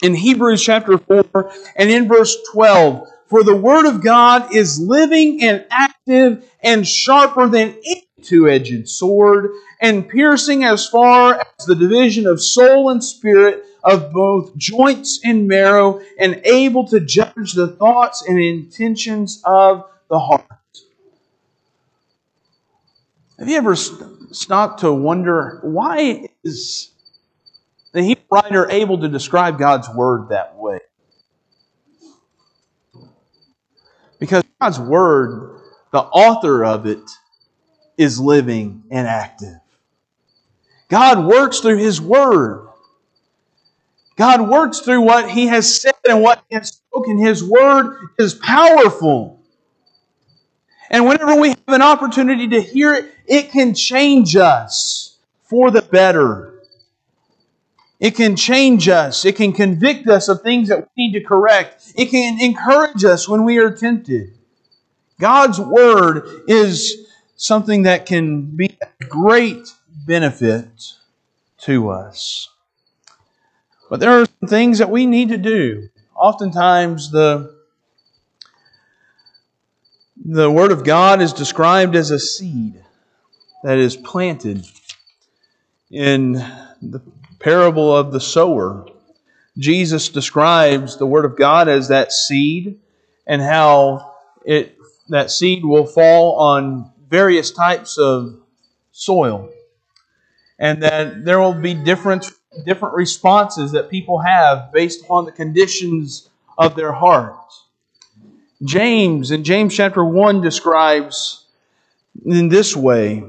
In 0.02 0.14
Hebrews 0.14 0.62
chapter 0.62 0.98
4 0.98 1.52
and 1.76 1.90
in 1.90 2.08
verse 2.08 2.36
12, 2.52 3.08
for 3.26 3.44
the 3.44 3.56
word 3.56 3.86
of 3.86 4.02
God 4.02 4.54
is 4.54 4.78
living 4.80 5.42
and 5.42 5.64
active 5.70 6.48
and 6.62 6.86
sharper 6.86 7.48
than 7.48 7.70
any 7.86 8.06
two 8.22 8.48
edged 8.48 8.88
sword, 8.88 9.50
and 9.80 10.08
piercing 10.08 10.64
as 10.64 10.88
far 10.88 11.40
as 11.40 11.66
the 11.66 11.74
division 11.74 12.26
of 12.26 12.42
soul 12.42 12.90
and 12.90 13.02
spirit, 13.02 13.64
of 13.84 14.12
both 14.12 14.56
joints 14.56 15.20
and 15.24 15.48
marrow, 15.48 16.00
and 16.18 16.40
able 16.44 16.86
to 16.88 17.00
judge 17.00 17.52
the 17.52 17.68
thoughts 17.68 18.26
and 18.26 18.38
intentions 18.38 19.42
of 19.44 19.84
the 20.08 20.18
heart. 20.18 20.46
Have 23.38 23.48
you 23.48 23.56
ever 23.56 23.74
stopped 23.74 24.80
to 24.80 24.92
wonder 24.92 25.58
why 25.62 26.28
is 26.44 26.92
the 27.92 28.02
Hebrew 28.02 28.22
writer 28.30 28.70
able 28.70 28.98
to 29.00 29.08
describe 29.08 29.58
God's 29.58 29.88
word 29.88 30.28
that 30.28 30.56
way? 30.56 30.78
Because 34.20 34.44
God's 34.60 34.78
word, 34.78 35.60
the 35.90 36.02
author 36.02 36.64
of 36.64 36.86
it, 36.86 37.02
is 38.02 38.20
living 38.20 38.84
and 38.90 39.06
active. 39.06 39.58
God 40.88 41.24
works 41.26 41.60
through 41.60 41.78
His 41.78 42.00
Word. 42.00 42.68
God 44.16 44.48
works 44.48 44.80
through 44.80 45.00
what 45.00 45.30
He 45.30 45.46
has 45.46 45.80
said 45.80 45.94
and 46.08 46.22
what 46.22 46.44
He 46.48 46.54
has 46.54 46.68
spoken. 46.68 47.18
His 47.18 47.42
Word 47.42 48.08
is 48.18 48.34
powerful. 48.34 49.40
And 50.90 51.06
whenever 51.06 51.40
we 51.40 51.48
have 51.48 51.58
an 51.68 51.82
opportunity 51.82 52.48
to 52.48 52.60
hear 52.60 52.94
it, 52.94 53.06
it 53.26 53.50
can 53.50 53.74
change 53.74 54.36
us 54.36 55.16
for 55.44 55.70
the 55.70 55.80
better. 55.80 56.60
It 57.98 58.16
can 58.16 58.36
change 58.36 58.88
us. 58.88 59.24
It 59.24 59.36
can 59.36 59.52
convict 59.52 60.08
us 60.08 60.28
of 60.28 60.42
things 60.42 60.68
that 60.68 60.80
we 60.80 61.06
need 61.06 61.12
to 61.12 61.24
correct. 61.24 61.92
It 61.96 62.10
can 62.10 62.40
encourage 62.40 63.04
us 63.04 63.28
when 63.28 63.44
we 63.44 63.58
are 63.58 63.70
tempted. 63.70 64.36
God's 65.18 65.60
Word 65.60 66.42
is 66.48 67.01
something 67.42 67.82
that 67.82 68.06
can 68.06 68.42
be 68.42 68.78
a 68.80 69.04
great 69.04 69.66
benefit 70.06 70.92
to 71.58 71.90
us. 71.90 72.48
But 73.90 73.98
there 73.98 74.10
are 74.10 74.26
some 74.40 74.48
things 74.48 74.78
that 74.78 74.90
we 74.90 75.06
need 75.06 75.30
to 75.30 75.36
do. 75.36 75.88
Oftentimes, 76.14 77.10
the, 77.10 77.56
the 80.24 80.48
Word 80.48 80.70
of 80.70 80.84
God 80.84 81.20
is 81.20 81.32
described 81.32 81.96
as 81.96 82.12
a 82.12 82.20
seed 82.20 82.80
that 83.64 83.76
is 83.76 83.96
planted. 83.96 84.64
In 85.90 86.34
the 86.80 87.02
parable 87.40 87.94
of 87.94 88.12
the 88.12 88.20
sower, 88.20 88.86
Jesus 89.58 90.10
describes 90.10 90.96
the 90.96 91.06
Word 91.06 91.24
of 91.24 91.36
God 91.36 91.68
as 91.68 91.88
that 91.88 92.12
seed 92.12 92.78
and 93.26 93.42
how 93.42 94.14
it, 94.44 94.78
that 95.08 95.32
seed 95.32 95.64
will 95.64 95.86
fall 95.86 96.36
on 96.36 96.91
various 97.12 97.50
types 97.50 97.98
of 97.98 98.40
soil. 98.90 99.50
And 100.58 100.82
that 100.82 101.26
there 101.26 101.38
will 101.38 101.52
be 101.52 101.74
different, 101.74 102.24
different 102.64 102.94
responses 102.94 103.72
that 103.72 103.90
people 103.90 104.18
have 104.20 104.72
based 104.72 105.04
upon 105.04 105.26
the 105.26 105.32
conditions 105.32 106.30
of 106.56 106.74
their 106.74 106.92
hearts. 106.92 107.66
James, 108.64 109.30
in 109.30 109.44
James 109.44 109.76
chapter 109.76 110.02
1, 110.02 110.40
describes 110.40 111.46
in 112.24 112.48
this 112.48 112.74
way. 112.74 113.22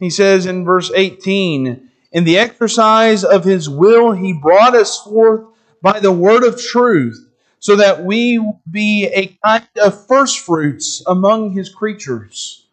He 0.00 0.10
says 0.10 0.46
in 0.46 0.64
verse 0.64 0.90
18, 0.92 1.90
In 2.10 2.24
the 2.24 2.38
exercise 2.38 3.22
of 3.22 3.44
his 3.44 3.68
will, 3.68 4.12
he 4.12 4.32
brought 4.32 4.74
us 4.74 5.00
forth 5.02 5.44
by 5.80 6.00
the 6.00 6.12
word 6.12 6.42
of 6.42 6.60
truth, 6.60 7.24
so 7.60 7.76
that 7.76 8.04
we 8.04 8.42
be 8.68 9.06
a 9.06 9.38
kind 9.44 9.68
of 9.80 10.06
firstfruits 10.08 11.04
among 11.06 11.52
his 11.52 11.68
creatures. 11.68 12.67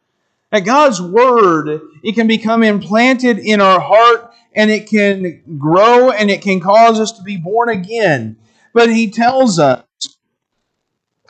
That 0.51 0.61
God's 0.61 1.01
Word, 1.01 1.81
it 2.03 2.13
can 2.13 2.27
become 2.27 2.63
implanted 2.63 3.39
in 3.39 3.61
our 3.61 3.79
heart 3.79 4.31
and 4.53 4.71
it 4.71 4.87
can 4.87 5.41
grow 5.57 6.11
and 6.11 6.31
it 6.31 6.41
can 6.41 6.59
cause 6.59 6.99
us 6.99 7.11
to 7.13 7.23
be 7.23 7.37
born 7.37 7.69
again. 7.69 8.37
But 8.73 8.89
he 8.89 9.11
tells 9.11 9.59
us, 9.59 9.83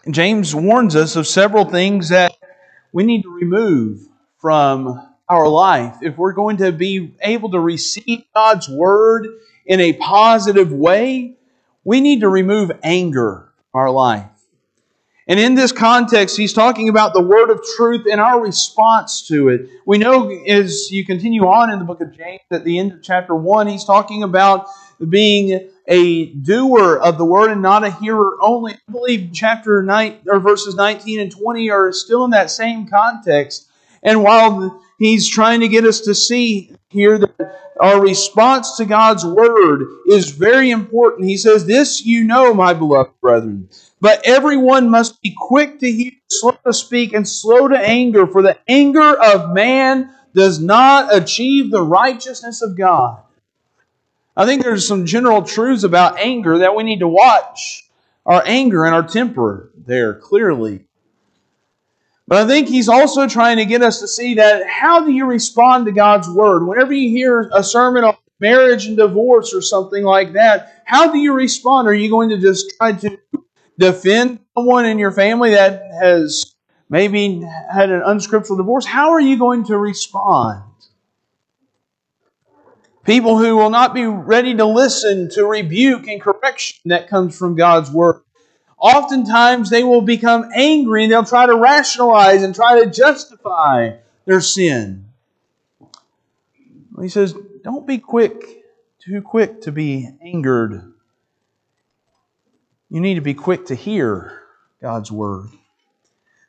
James 0.10 0.54
warns 0.54 0.96
us 0.96 1.16
of 1.16 1.26
several 1.26 1.66
things 1.66 2.10
that 2.10 2.34
we 2.92 3.04
need 3.04 3.24
to 3.24 3.34
remove 3.34 4.02
from 4.38 5.02
our 5.28 5.48
life 5.48 5.98
if 6.02 6.18
we're 6.18 6.34
going 6.34 6.58
to 6.58 6.72
be 6.72 7.16
able 7.22 7.50
to 7.52 7.60
receive 7.60 8.24
God's 8.34 8.70
word 8.70 9.28
in 9.66 9.80
a 9.80 9.94
positive 9.94 10.72
way. 10.72 11.38
We 11.84 12.02
need 12.02 12.22
to 12.22 12.30
remove 12.30 12.72
anger 12.84 13.52
from 13.72 13.82
our 13.82 13.90
life. 13.90 14.35
And 15.28 15.40
in 15.40 15.56
this 15.56 15.72
context, 15.72 16.38
he's 16.38 16.54
talking 16.54 16.88
about 16.88 17.14
the 17.14 17.22
word 17.22 17.50
of 17.50 17.60
truth 17.76 18.06
and 18.10 18.22
our 18.22 18.40
response 18.40 19.28
to 19.28 19.50
it. 19.50 19.70
We 19.86 19.98
know 19.98 20.30
as 20.30 20.92
you 20.92 21.04
continue 21.04 21.48
on 21.48 21.72
in 21.72 21.80
the 21.80 21.86
book 21.86 22.02
of 22.02 22.16
James, 22.16 22.42
at 22.52 22.64
the 22.64 22.78
end 22.78 22.92
of 22.92 23.02
chapter 23.02 23.34
1, 23.34 23.68
he's 23.68 23.86
talking 23.86 24.22
about 24.22 24.68
being 25.10 25.68
a 25.88 26.26
doer 26.28 26.98
of 26.98 27.18
the 27.18 27.26
word 27.26 27.52
and 27.52 27.62
not 27.62 27.84
a 27.84 27.90
hearer 27.90 28.38
only. 28.40 28.74
I 28.74 28.92
believe 28.92 29.32
chapter 29.34 29.82
9 29.82 30.20
or 30.28 30.40
verses 30.40 30.76
19 30.76 31.20
and 31.20 31.32
20 31.32 31.70
are 31.72 31.92
still 31.92 32.24
in 32.26 32.32
that 32.32 32.52
same 32.52 32.88
context. 32.88 33.68
And 34.04 34.22
while 34.22 34.84
he's 35.00 35.28
trying 35.28 35.62
to 35.62 35.68
get 35.68 35.86
us 35.86 36.02
to 36.02 36.14
see 36.14 36.76
here 36.90 37.18
that 37.18 37.60
our 37.80 38.00
response 38.00 38.78
to 38.78 38.86
God's 38.86 39.26
word 39.26 39.88
is 40.08 40.30
very 40.30 40.70
important, 40.70 41.28
he 41.28 41.38
says, 41.38 41.66
This 41.66 42.06
you 42.06 42.24
know, 42.24 42.54
my 42.54 42.74
beloved 42.74 43.20
brethren 43.22 43.70
but 44.06 44.22
everyone 44.24 44.92
must 44.92 45.20
be 45.24 45.34
quick 45.36 45.80
to 45.80 45.92
hear, 45.92 46.12
slow 46.30 46.56
to 46.64 46.72
speak, 46.72 47.14
and 47.14 47.28
slow 47.28 47.68
to 47.68 47.76
anger, 47.76 48.28
for 48.28 48.44
the 48.44 48.56
anger 48.68 49.20
of 49.20 49.52
man 49.52 50.14
does 50.36 50.60
not 50.60 51.12
achieve 51.12 51.72
the 51.72 51.82
righteousness 51.82 52.62
of 52.62 52.78
God. 52.78 53.24
I 54.38 54.46
think 54.46 54.62
there's 54.62 54.88
some 54.88 55.08
general 55.08 55.42
truths 55.42 55.84
about 55.84 56.20
anger 56.20 56.60
that 56.60 56.76
we 56.76 56.84
need 56.84 57.00
to 57.00 57.08
watch 57.08 57.90
our 58.28 58.44
anger 58.46 58.86
and 58.86 58.94
our 58.94 59.02
temper 59.02 59.72
there 59.76 60.14
clearly. 60.14 60.86
But 62.28 62.44
I 62.44 62.48
think 62.48 62.68
he's 62.68 62.90
also 62.90 63.28
trying 63.28 63.58
to 63.58 63.66
get 63.66 63.82
us 63.82 64.02
to 64.02 64.08
see 64.08 64.36
that 64.36 64.68
how 64.68 65.04
do 65.04 65.12
you 65.12 65.26
respond 65.26 65.88
to 65.88 65.92
God's 65.92 66.30
word? 66.30 66.68
Whenever 66.68 66.94
you 66.94 67.10
hear 67.10 67.50
a 67.52 67.64
sermon 67.64 68.04
on 68.04 68.18
marriage 68.40 68.86
and 68.86 68.98
divorce 68.98 69.52
or 69.52 69.64
something 69.64 70.04
like 70.04 70.34
that, 70.34 70.84
how 70.86 71.12
do 71.12 71.18
you 71.18 71.34
respond? 71.34 71.88
Are 71.88 71.94
you 71.96 72.12
going 72.12 72.30
to 72.30 72.38
just 72.38 72.72
try 72.78 72.92
to 72.92 73.18
defend 73.78 74.40
someone 74.56 74.86
in 74.86 75.00
your 75.00 75.12
family 75.12 75.52
that 75.52 75.84
has 76.00 76.56
maybe 76.90 77.42
had 77.72 77.90
an 77.90 78.02
unscriptural 78.06 78.58
divorce, 78.58 78.86
how 78.86 79.12
are 79.12 79.20
you 79.20 79.38
going 79.38 79.66
to 79.66 79.78
respond? 79.78 80.64
People 83.04 83.38
who 83.38 83.56
will 83.56 83.70
not 83.70 83.94
be 83.94 84.06
ready 84.06 84.56
to 84.56 84.66
listen 84.66 85.30
to 85.32 85.46
rebuke 85.46 86.08
and 86.08 86.20
correction 86.20 86.80
that 86.86 87.08
comes 87.08 87.38
from 87.38 87.56
God's 87.56 87.92
Word. 87.92 88.22
Oftentimes 88.80 89.70
they 89.70 89.84
will 89.84 90.02
become 90.02 90.50
angry 90.56 91.04
and 91.04 91.12
they'll 91.12 91.24
try 91.24 91.46
to 91.46 91.56
rationalize 91.56 92.44
and 92.44 92.56
try 92.56 92.84
to 92.84 92.90
justify 92.90 93.98
their 94.26 94.42
sin. 94.42 95.06
He 97.00 97.10
says, 97.10 97.36
Don't 97.64 97.86
be 97.86 98.00
quick, 98.00 98.64
too 99.00 99.22
quick 99.22 99.62
to 99.62 99.72
be 99.72 100.10
angered 100.22 100.95
you 102.90 103.02
need 103.02 103.16
to 103.16 103.22
be 103.22 103.34
quick 103.34 103.66
to 103.68 103.76
hear 103.76 104.42
God's 104.82 105.12
word. 105.12 105.50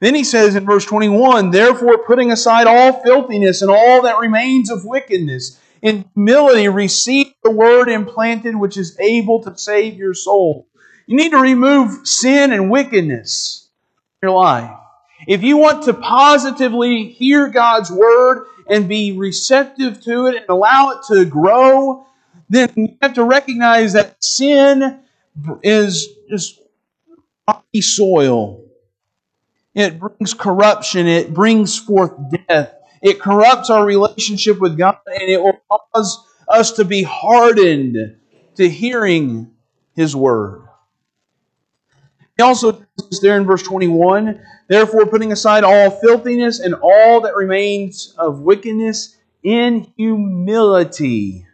Then 0.00 0.14
he 0.14 0.24
says 0.24 0.54
in 0.54 0.66
verse 0.66 0.84
21 0.84 1.50
Therefore, 1.50 1.98
putting 1.98 2.30
aside 2.30 2.66
all 2.66 3.02
filthiness 3.02 3.62
and 3.62 3.70
all 3.70 4.02
that 4.02 4.18
remains 4.18 4.70
of 4.70 4.84
wickedness, 4.84 5.60
in 5.82 6.04
humility 6.14 6.68
receive 6.68 7.28
the 7.42 7.50
word 7.50 7.88
implanted, 7.88 8.56
which 8.56 8.76
is 8.76 8.98
able 9.00 9.42
to 9.42 9.56
save 9.56 9.96
your 9.96 10.14
soul. 10.14 10.66
You 11.06 11.16
need 11.16 11.30
to 11.30 11.38
remove 11.38 12.06
sin 12.06 12.52
and 12.52 12.70
wickedness 12.70 13.68
in 14.22 14.28
your 14.28 14.36
life. 14.36 14.70
If 15.26 15.42
you 15.42 15.56
want 15.56 15.84
to 15.84 15.94
positively 15.94 17.08
hear 17.08 17.48
God's 17.48 17.90
word 17.90 18.46
and 18.68 18.88
be 18.88 19.12
receptive 19.12 20.02
to 20.02 20.26
it 20.26 20.36
and 20.36 20.44
allow 20.48 20.90
it 20.90 20.98
to 21.08 21.24
grow, 21.24 22.06
then 22.48 22.70
you 22.76 22.96
have 23.00 23.14
to 23.14 23.24
recognize 23.24 23.92
that 23.94 24.22
sin 24.22 25.00
is 25.62 26.08
just 26.28 26.60
rocky 27.46 27.80
soil. 27.80 28.64
It 29.74 29.98
brings 29.98 30.34
corruption. 30.34 31.06
It 31.06 31.34
brings 31.34 31.78
forth 31.78 32.12
death. 32.48 32.74
It 33.02 33.20
corrupts 33.20 33.70
our 33.70 33.84
relationship 33.84 34.58
with 34.58 34.78
God, 34.78 34.98
and 35.06 35.30
it 35.30 35.40
will 35.40 35.60
cause 35.70 36.26
us 36.48 36.72
to 36.72 36.84
be 36.84 37.02
hardened 37.02 38.16
to 38.56 38.68
hearing 38.68 39.52
His 39.94 40.16
word. 40.16 40.62
He 42.36 42.42
also 42.42 42.84
says 42.98 43.20
there 43.20 43.36
in 43.36 43.44
verse 43.44 43.62
21 43.62 44.40
Therefore, 44.68 45.06
putting 45.06 45.30
aside 45.30 45.62
all 45.62 45.90
filthiness 45.90 46.58
and 46.58 46.74
all 46.74 47.20
that 47.20 47.36
remains 47.36 48.14
of 48.18 48.40
wickedness, 48.40 49.16
in 49.42 49.92
humility 49.96 51.46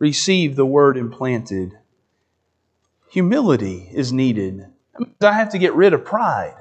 receive 0.00 0.56
the 0.56 0.66
word 0.66 0.96
implanted 0.96 1.78
humility 3.12 3.90
is 3.92 4.10
needed. 4.10 4.66
I 5.20 5.32
have 5.32 5.50
to 5.50 5.58
get 5.58 5.74
rid 5.74 5.92
of 5.92 6.04
pride. 6.04 6.56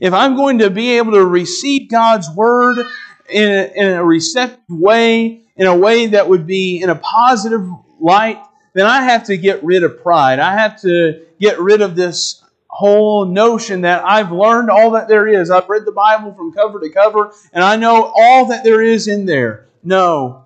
If 0.00 0.12
I'm 0.14 0.36
going 0.36 0.58
to 0.58 0.70
be 0.70 0.98
able 0.98 1.12
to 1.12 1.24
receive 1.24 1.90
God's 1.90 2.30
word 2.30 2.78
in 3.28 3.50
a, 3.50 3.72
in 3.74 3.88
a 3.96 4.04
receptive 4.04 4.62
way, 4.68 5.42
in 5.56 5.66
a 5.66 5.76
way 5.76 6.06
that 6.06 6.28
would 6.28 6.46
be 6.46 6.80
in 6.80 6.90
a 6.90 6.94
positive 6.94 7.68
light, 8.00 8.40
then 8.72 8.86
I 8.86 9.02
have 9.02 9.24
to 9.24 9.36
get 9.36 9.64
rid 9.64 9.82
of 9.82 10.00
pride. 10.00 10.38
I 10.38 10.52
have 10.54 10.80
to 10.82 11.26
get 11.40 11.58
rid 11.58 11.80
of 11.80 11.96
this 11.96 12.42
whole 12.68 13.26
notion 13.26 13.80
that 13.80 14.04
I've 14.04 14.30
learned 14.30 14.70
all 14.70 14.92
that 14.92 15.08
there 15.08 15.26
is. 15.26 15.50
I've 15.50 15.68
read 15.68 15.84
the 15.84 15.92
Bible 15.92 16.34
from 16.34 16.52
cover 16.52 16.80
to 16.80 16.88
cover 16.90 17.32
and 17.52 17.64
I 17.64 17.76
know 17.76 18.12
all 18.16 18.46
that 18.46 18.62
there 18.62 18.82
is 18.82 19.08
in 19.08 19.26
there. 19.26 19.66
No. 19.82 20.44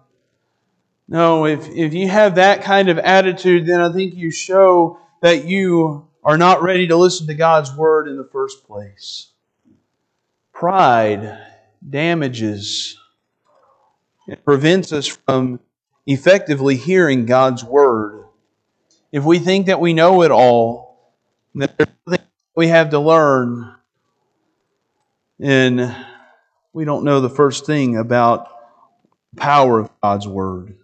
No, 1.06 1.46
if, 1.46 1.68
if 1.68 1.94
you 1.94 2.08
have 2.08 2.34
that 2.34 2.62
kind 2.62 2.88
of 2.90 2.98
attitude, 2.98 3.66
then 3.66 3.80
I 3.80 3.90
think 3.92 4.14
you 4.14 4.30
show 4.30 4.98
that 5.20 5.44
you 5.44 6.08
are 6.22 6.38
not 6.38 6.62
ready 6.62 6.86
to 6.86 6.96
listen 6.96 7.26
to 7.26 7.34
God's 7.34 7.74
word 7.74 8.08
in 8.08 8.16
the 8.16 8.28
first 8.32 8.66
place. 8.66 9.30
Pride 10.52 11.38
damages, 11.88 12.98
it 14.26 14.44
prevents 14.44 14.92
us 14.92 15.06
from 15.06 15.60
effectively 16.06 16.76
hearing 16.76 17.26
God's 17.26 17.64
word. 17.64 18.24
If 19.12 19.24
we 19.24 19.38
think 19.38 19.66
that 19.66 19.80
we 19.80 19.94
know 19.94 20.22
it 20.22 20.30
all, 20.30 21.14
that 21.54 21.76
there's 21.78 21.88
nothing 22.06 22.26
we 22.54 22.68
have 22.68 22.90
to 22.90 22.98
learn, 22.98 23.74
and 25.40 25.94
we 26.72 26.84
don't 26.84 27.04
know 27.04 27.20
the 27.20 27.30
first 27.30 27.64
thing 27.64 27.96
about 27.96 28.48
the 29.32 29.40
power 29.40 29.78
of 29.78 29.90
God's 30.02 30.26
word. 30.26 30.76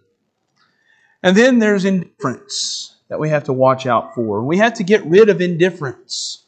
And 1.21 1.35
then 1.35 1.59
there's 1.59 1.85
indifference 1.85 2.94
that 3.09 3.19
we 3.19 3.29
have 3.29 3.45
to 3.45 3.53
watch 3.53 3.85
out 3.85 4.15
for. 4.15 4.43
We 4.43 4.57
have 4.57 4.75
to 4.75 4.83
get 4.83 5.05
rid 5.05 5.29
of 5.29 5.41
indifference. 5.41 6.43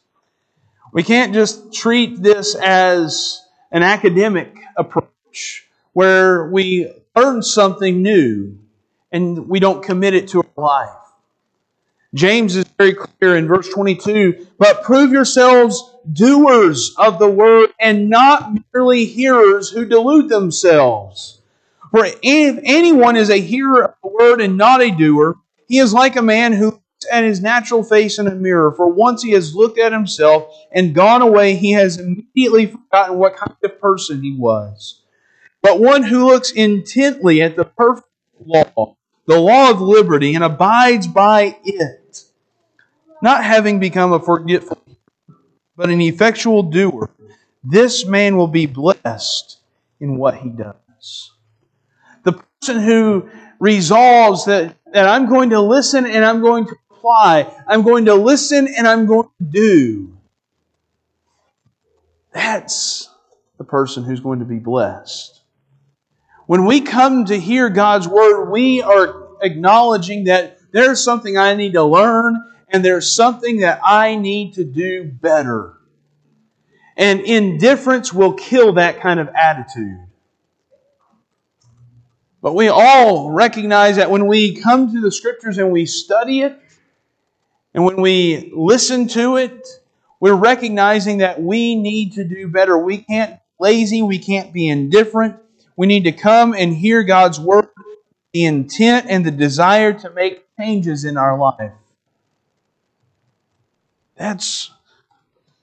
We 0.92 1.02
can't 1.02 1.34
just 1.34 1.72
treat 1.72 2.22
this 2.22 2.54
as 2.54 3.46
an 3.70 3.82
academic 3.82 4.56
approach 4.76 5.66
where 5.92 6.48
we 6.48 6.90
learn 7.14 7.42
something 7.42 8.02
new 8.02 8.58
and 9.12 9.48
we 9.48 9.60
don't 9.60 9.82
commit 9.82 10.14
it 10.14 10.28
to 10.28 10.38
our 10.38 10.64
life. 10.64 10.94
James 12.14 12.56
is 12.56 12.64
very 12.78 12.94
clear 12.94 13.36
in 13.36 13.46
verse 13.46 13.68
22 13.68 14.46
But 14.58 14.82
prove 14.82 15.12
yourselves 15.12 15.94
doers 16.10 16.94
of 16.96 17.18
the 17.18 17.28
word 17.28 17.70
and 17.78 18.08
not 18.08 18.52
merely 18.72 19.04
hearers 19.04 19.70
who 19.70 19.84
delude 19.84 20.28
themselves. 20.30 21.40
For 21.90 22.06
if 22.22 22.60
anyone 22.64 23.16
is 23.16 23.30
a 23.30 23.40
hearer 23.40 23.84
of 23.84 23.94
the 24.02 24.08
word 24.08 24.40
and 24.40 24.56
not 24.56 24.80
a 24.80 24.90
doer, 24.90 25.36
he 25.68 25.78
is 25.78 25.92
like 25.92 26.16
a 26.16 26.22
man 26.22 26.52
who 26.52 26.66
looks 26.66 27.06
at 27.12 27.24
his 27.24 27.40
natural 27.40 27.84
face 27.84 28.18
in 28.18 28.26
a 28.26 28.34
mirror, 28.34 28.72
for 28.72 28.88
once 28.88 29.22
he 29.22 29.32
has 29.32 29.54
looked 29.54 29.78
at 29.78 29.92
himself 29.92 30.52
and 30.72 30.94
gone 30.94 31.22
away, 31.22 31.54
he 31.54 31.72
has 31.72 31.98
immediately 31.98 32.66
forgotten 32.66 33.18
what 33.18 33.36
kind 33.36 33.54
of 33.62 33.80
person 33.80 34.22
he 34.22 34.34
was. 34.36 35.02
But 35.62 35.80
one 35.80 36.02
who 36.02 36.26
looks 36.26 36.50
intently 36.50 37.42
at 37.42 37.56
the 37.56 37.64
perfect 37.64 38.08
law, 38.44 38.96
the 39.26 39.38
law 39.38 39.70
of 39.70 39.80
liberty, 39.80 40.34
and 40.34 40.42
abides 40.42 41.06
by 41.06 41.58
it, 41.64 42.24
not 43.22 43.44
having 43.44 43.78
become 43.78 44.12
a 44.12 44.20
forgetful, 44.20 44.78
but 45.76 45.90
an 45.90 46.00
effectual 46.00 46.62
doer, 46.62 47.10
this 47.62 48.06
man 48.06 48.36
will 48.36 48.48
be 48.48 48.66
blessed 48.66 49.58
in 50.00 50.16
what 50.16 50.36
he 50.36 50.48
does. 50.48 51.32
The 52.24 52.40
person 52.60 52.80
who 52.80 53.28
resolves 53.58 54.44
that 54.46 54.76
that 54.92 55.06
I'm 55.08 55.28
going 55.28 55.50
to 55.50 55.60
listen 55.60 56.06
and 56.06 56.24
I'm 56.24 56.40
going 56.40 56.66
to 56.66 56.76
apply. 56.90 57.52
I'm 57.66 57.82
going 57.82 58.06
to 58.06 58.14
listen 58.14 58.68
and 58.76 58.86
I'm 58.86 59.06
going 59.06 59.28
to 59.38 59.44
do. 59.44 60.16
That's 62.32 63.10
the 63.58 63.64
person 63.64 64.04
who's 64.04 64.20
going 64.20 64.38
to 64.38 64.44
be 64.44 64.58
blessed. 64.58 65.40
When 66.46 66.64
we 66.64 66.80
come 66.80 67.26
to 67.26 67.38
hear 67.38 67.68
God's 67.68 68.08
word, 68.08 68.50
we 68.50 68.80
are 68.80 69.28
acknowledging 69.42 70.24
that 70.24 70.58
there's 70.72 71.02
something 71.02 71.36
I 71.36 71.54
need 71.54 71.72
to 71.74 71.82
learn 71.82 72.42
and 72.68 72.84
there's 72.84 73.12
something 73.12 73.60
that 73.60 73.80
I 73.84 74.16
need 74.16 74.54
to 74.54 74.64
do 74.64 75.04
better. 75.04 75.74
And 76.96 77.20
indifference 77.20 78.12
will 78.12 78.32
kill 78.32 78.74
that 78.74 79.00
kind 79.00 79.20
of 79.20 79.28
attitude. 79.28 80.07
But 82.40 82.54
we 82.54 82.68
all 82.68 83.30
recognize 83.30 83.96
that 83.96 84.10
when 84.10 84.26
we 84.26 84.60
come 84.60 84.92
to 84.92 85.00
the 85.00 85.10
Scriptures 85.10 85.58
and 85.58 85.72
we 85.72 85.86
study 85.86 86.42
it, 86.42 86.58
and 87.74 87.84
when 87.84 88.00
we 88.00 88.52
listen 88.54 89.08
to 89.08 89.36
it, 89.36 89.66
we're 90.20 90.34
recognizing 90.34 91.18
that 91.18 91.42
we 91.42 91.74
need 91.74 92.14
to 92.14 92.24
do 92.24 92.48
better. 92.48 92.78
We 92.78 92.98
can't 92.98 93.32
be 93.32 93.40
lazy, 93.60 94.02
we 94.02 94.18
can't 94.18 94.52
be 94.52 94.68
indifferent. 94.68 95.36
We 95.76 95.86
need 95.86 96.04
to 96.04 96.12
come 96.12 96.54
and 96.54 96.74
hear 96.74 97.02
God's 97.02 97.40
Word, 97.40 97.68
the 98.32 98.44
intent 98.44 99.06
and 99.08 99.24
the 99.24 99.30
desire 99.30 99.92
to 99.92 100.10
make 100.10 100.44
changes 100.56 101.04
in 101.04 101.16
our 101.16 101.36
life. 101.36 101.72
That's 104.16 104.72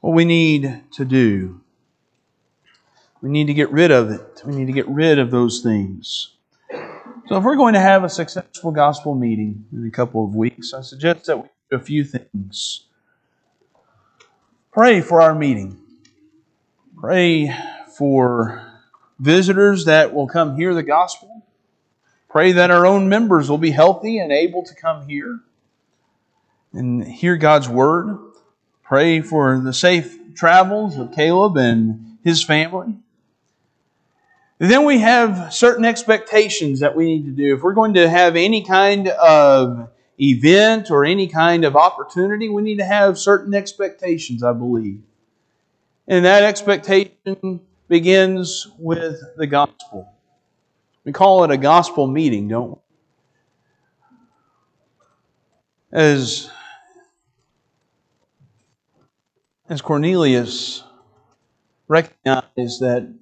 what 0.01 0.13
we 0.13 0.25
need 0.25 0.83
to 0.93 1.05
do. 1.05 1.61
We 3.21 3.29
need 3.29 3.47
to 3.47 3.53
get 3.53 3.71
rid 3.71 3.91
of 3.91 4.11
it. 4.11 4.43
We 4.45 4.55
need 4.55 4.67
to 4.67 4.73
get 4.73 4.87
rid 4.87 5.19
of 5.19 5.31
those 5.31 5.61
things. 5.61 6.34
So, 7.27 7.37
if 7.37 7.43
we're 7.43 7.55
going 7.55 7.73
to 7.73 7.79
have 7.79 8.03
a 8.03 8.09
successful 8.09 8.71
gospel 8.71 9.15
meeting 9.15 9.65
in 9.73 9.87
a 9.87 9.89
couple 9.89 10.23
of 10.23 10.35
weeks, 10.35 10.75
I 10.75 10.81
suggest 10.81 11.25
that 11.25 11.37
we 11.37 11.49
do 11.71 11.77
a 11.77 11.79
few 11.79 12.03
things. 12.03 12.85
Pray 14.71 15.01
for 15.01 15.21
our 15.21 15.33
meeting. 15.33 15.79
Pray 16.95 17.51
for 17.97 18.71
visitors 19.17 19.85
that 19.85 20.13
will 20.13 20.27
come 20.27 20.55
hear 20.55 20.75
the 20.75 20.83
gospel. 20.83 21.47
Pray 22.29 22.51
that 22.51 22.69
our 22.69 22.85
own 22.85 23.09
members 23.09 23.49
will 23.49 23.57
be 23.57 23.71
healthy 23.71 24.19
and 24.19 24.31
able 24.31 24.63
to 24.63 24.75
come 24.75 25.07
here 25.07 25.39
and 26.73 27.07
hear 27.07 27.37
God's 27.37 27.67
word. 27.67 28.19
Pray 28.83 29.21
for 29.21 29.59
the 29.59 29.73
safe 29.73 30.15
travels 30.35 30.95
of 30.95 31.11
Caleb 31.11 31.57
and 31.57 32.19
his 32.23 32.43
family. 32.43 32.97
Then 34.57 34.85
we 34.85 34.99
have 34.99 35.53
certain 35.53 35.83
expectations 35.83 36.79
that 36.79 36.95
we 36.95 37.05
need 37.05 37.25
to 37.25 37.31
do. 37.31 37.55
If 37.55 37.61
we're 37.63 37.73
going 37.73 37.95
to 37.95 38.07
have 38.09 38.37
any 38.37 38.63
kind 38.63 39.09
of 39.09 39.89
event 40.19 40.89
or 40.89 41.03
any 41.03 41.27
kind 41.27 41.65
of 41.65 41.75
opportunity, 41.75 42.47
we 42.47 42.61
need 42.61 42.77
to 42.77 42.85
have 42.85 43.19
certain 43.19 43.53
expectations, 43.53 44.43
I 44.43 44.53
believe. 44.53 45.01
And 46.07 46.23
that 46.23 46.43
expectation 46.43 47.59
begins 47.89 48.67
with 48.77 49.19
the 49.35 49.47
gospel. 49.47 50.09
We 51.03 51.11
call 51.11 51.43
it 51.43 51.51
a 51.51 51.57
gospel 51.57 52.07
meeting, 52.07 52.47
don't 52.47 52.71
we? 52.71 52.77
As, 55.91 56.49
as 59.69 59.81
Cornelius 59.81 60.83
recognized 61.87 62.79
that 62.81 63.13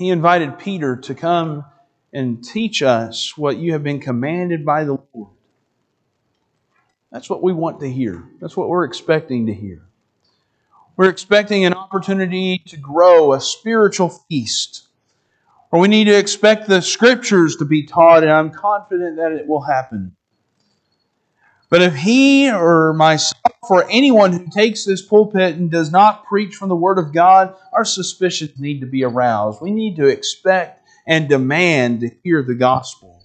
he 0.00 0.08
invited 0.08 0.58
Peter 0.58 0.96
to 0.96 1.14
come 1.14 1.62
and 2.10 2.42
teach 2.42 2.82
us 2.82 3.36
what 3.36 3.58
you 3.58 3.72
have 3.72 3.82
been 3.82 4.00
commanded 4.00 4.64
by 4.64 4.84
the 4.84 4.96
Lord. 5.12 5.34
That's 7.12 7.28
what 7.28 7.42
we 7.42 7.52
want 7.52 7.80
to 7.80 7.90
hear. 7.90 8.24
That's 8.40 8.56
what 8.56 8.70
we're 8.70 8.84
expecting 8.84 9.48
to 9.48 9.52
hear. 9.52 9.82
We're 10.96 11.10
expecting 11.10 11.66
an 11.66 11.74
opportunity 11.74 12.62
to 12.68 12.78
grow, 12.78 13.34
a 13.34 13.42
spiritual 13.42 14.08
feast. 14.08 14.86
Or 15.70 15.80
we 15.80 15.88
need 15.88 16.04
to 16.04 16.18
expect 16.18 16.66
the 16.66 16.80
scriptures 16.80 17.56
to 17.56 17.66
be 17.66 17.82
taught, 17.84 18.22
and 18.22 18.32
I'm 18.32 18.52
confident 18.52 19.18
that 19.18 19.32
it 19.32 19.46
will 19.46 19.60
happen. 19.60 20.16
But 21.68 21.82
if 21.82 21.94
he 21.94 22.50
or 22.50 22.94
myself 22.94 23.39
or 23.68 23.88
anyone 23.90 24.32
who 24.32 24.46
takes 24.48 24.84
this 24.84 25.02
pulpit 25.02 25.56
and 25.56 25.70
does 25.70 25.90
not 25.90 26.24
preach 26.24 26.54
from 26.54 26.68
the 26.68 26.76
Word 26.76 26.98
of 26.98 27.12
God, 27.12 27.54
our 27.72 27.84
suspicions 27.84 28.58
need 28.58 28.80
to 28.80 28.86
be 28.86 29.04
aroused. 29.04 29.60
We 29.60 29.70
need 29.70 29.96
to 29.96 30.06
expect 30.06 30.86
and 31.06 31.28
demand 31.28 32.00
to 32.00 32.10
hear 32.22 32.42
the 32.42 32.54
gospel. 32.54 33.22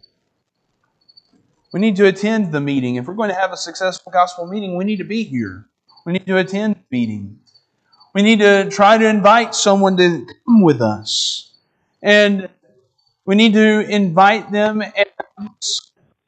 We 1.72 1.80
need 1.80 1.96
to 1.98 2.08
attend 2.08 2.52
the 2.52 2.62
meeting. 2.62 2.96
If 2.96 3.06
we're 3.06 3.16
going 3.16 3.30
to 3.30 3.36
have 3.36 3.52
a 3.52 3.58
successful 3.58 4.12
gospel 4.12 4.48
meeting, 4.48 4.78
we 4.78 4.86
need 4.86 4.98
to 4.98 5.04
be 5.04 5.24
here. 5.24 5.66
We 6.06 6.14
need 6.14 6.28
to 6.28 6.38
attend 6.38 6.76
the 6.76 6.84
meeting. 6.92 7.40
We 8.14 8.22
need 8.22 8.40
to 8.40 8.70
try 8.70 8.98
to 8.98 9.08
invite 9.08 9.56
someone 9.56 9.98
to 9.98 10.26
come 10.46 10.62
with 10.62 10.82
us. 10.82 11.54
And 12.02 12.50
we 13.26 13.36
need 13.36 13.54
to 13.54 13.82
invite 13.90 14.52
them 14.52 14.82
and 14.82 15.10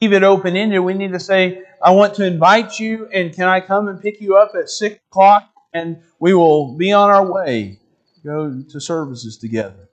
leave 0.01 0.13
it 0.13 0.23
open 0.23 0.55
ended. 0.55 0.79
We 0.81 0.93
need 0.93 1.13
to 1.13 1.19
say, 1.19 1.63
I 1.81 1.91
want 1.91 2.15
to 2.15 2.25
invite 2.25 2.79
you, 2.79 3.07
and 3.13 3.33
can 3.33 3.47
I 3.47 3.59
come 3.59 3.87
and 3.87 4.01
pick 4.01 4.21
you 4.21 4.37
up 4.37 4.53
at 4.55 4.69
6 4.69 4.95
o'clock? 5.09 5.49
And 5.73 6.01
we 6.19 6.33
will 6.33 6.73
be 6.75 6.91
on 6.91 7.09
our 7.09 7.25
way, 7.25 7.79
go 8.23 8.61
to 8.69 8.79
services 8.79 9.37
together. 9.37 9.89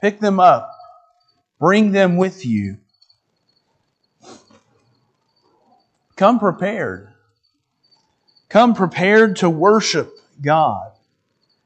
Pick 0.00 0.20
them 0.20 0.38
up, 0.38 0.70
bring 1.58 1.92
them 1.92 2.16
with 2.16 2.44
you. 2.44 2.78
Come 6.16 6.38
prepared. 6.38 7.12
Come 8.48 8.74
prepared 8.74 9.36
to 9.36 9.50
worship 9.50 10.12
God 10.40 10.92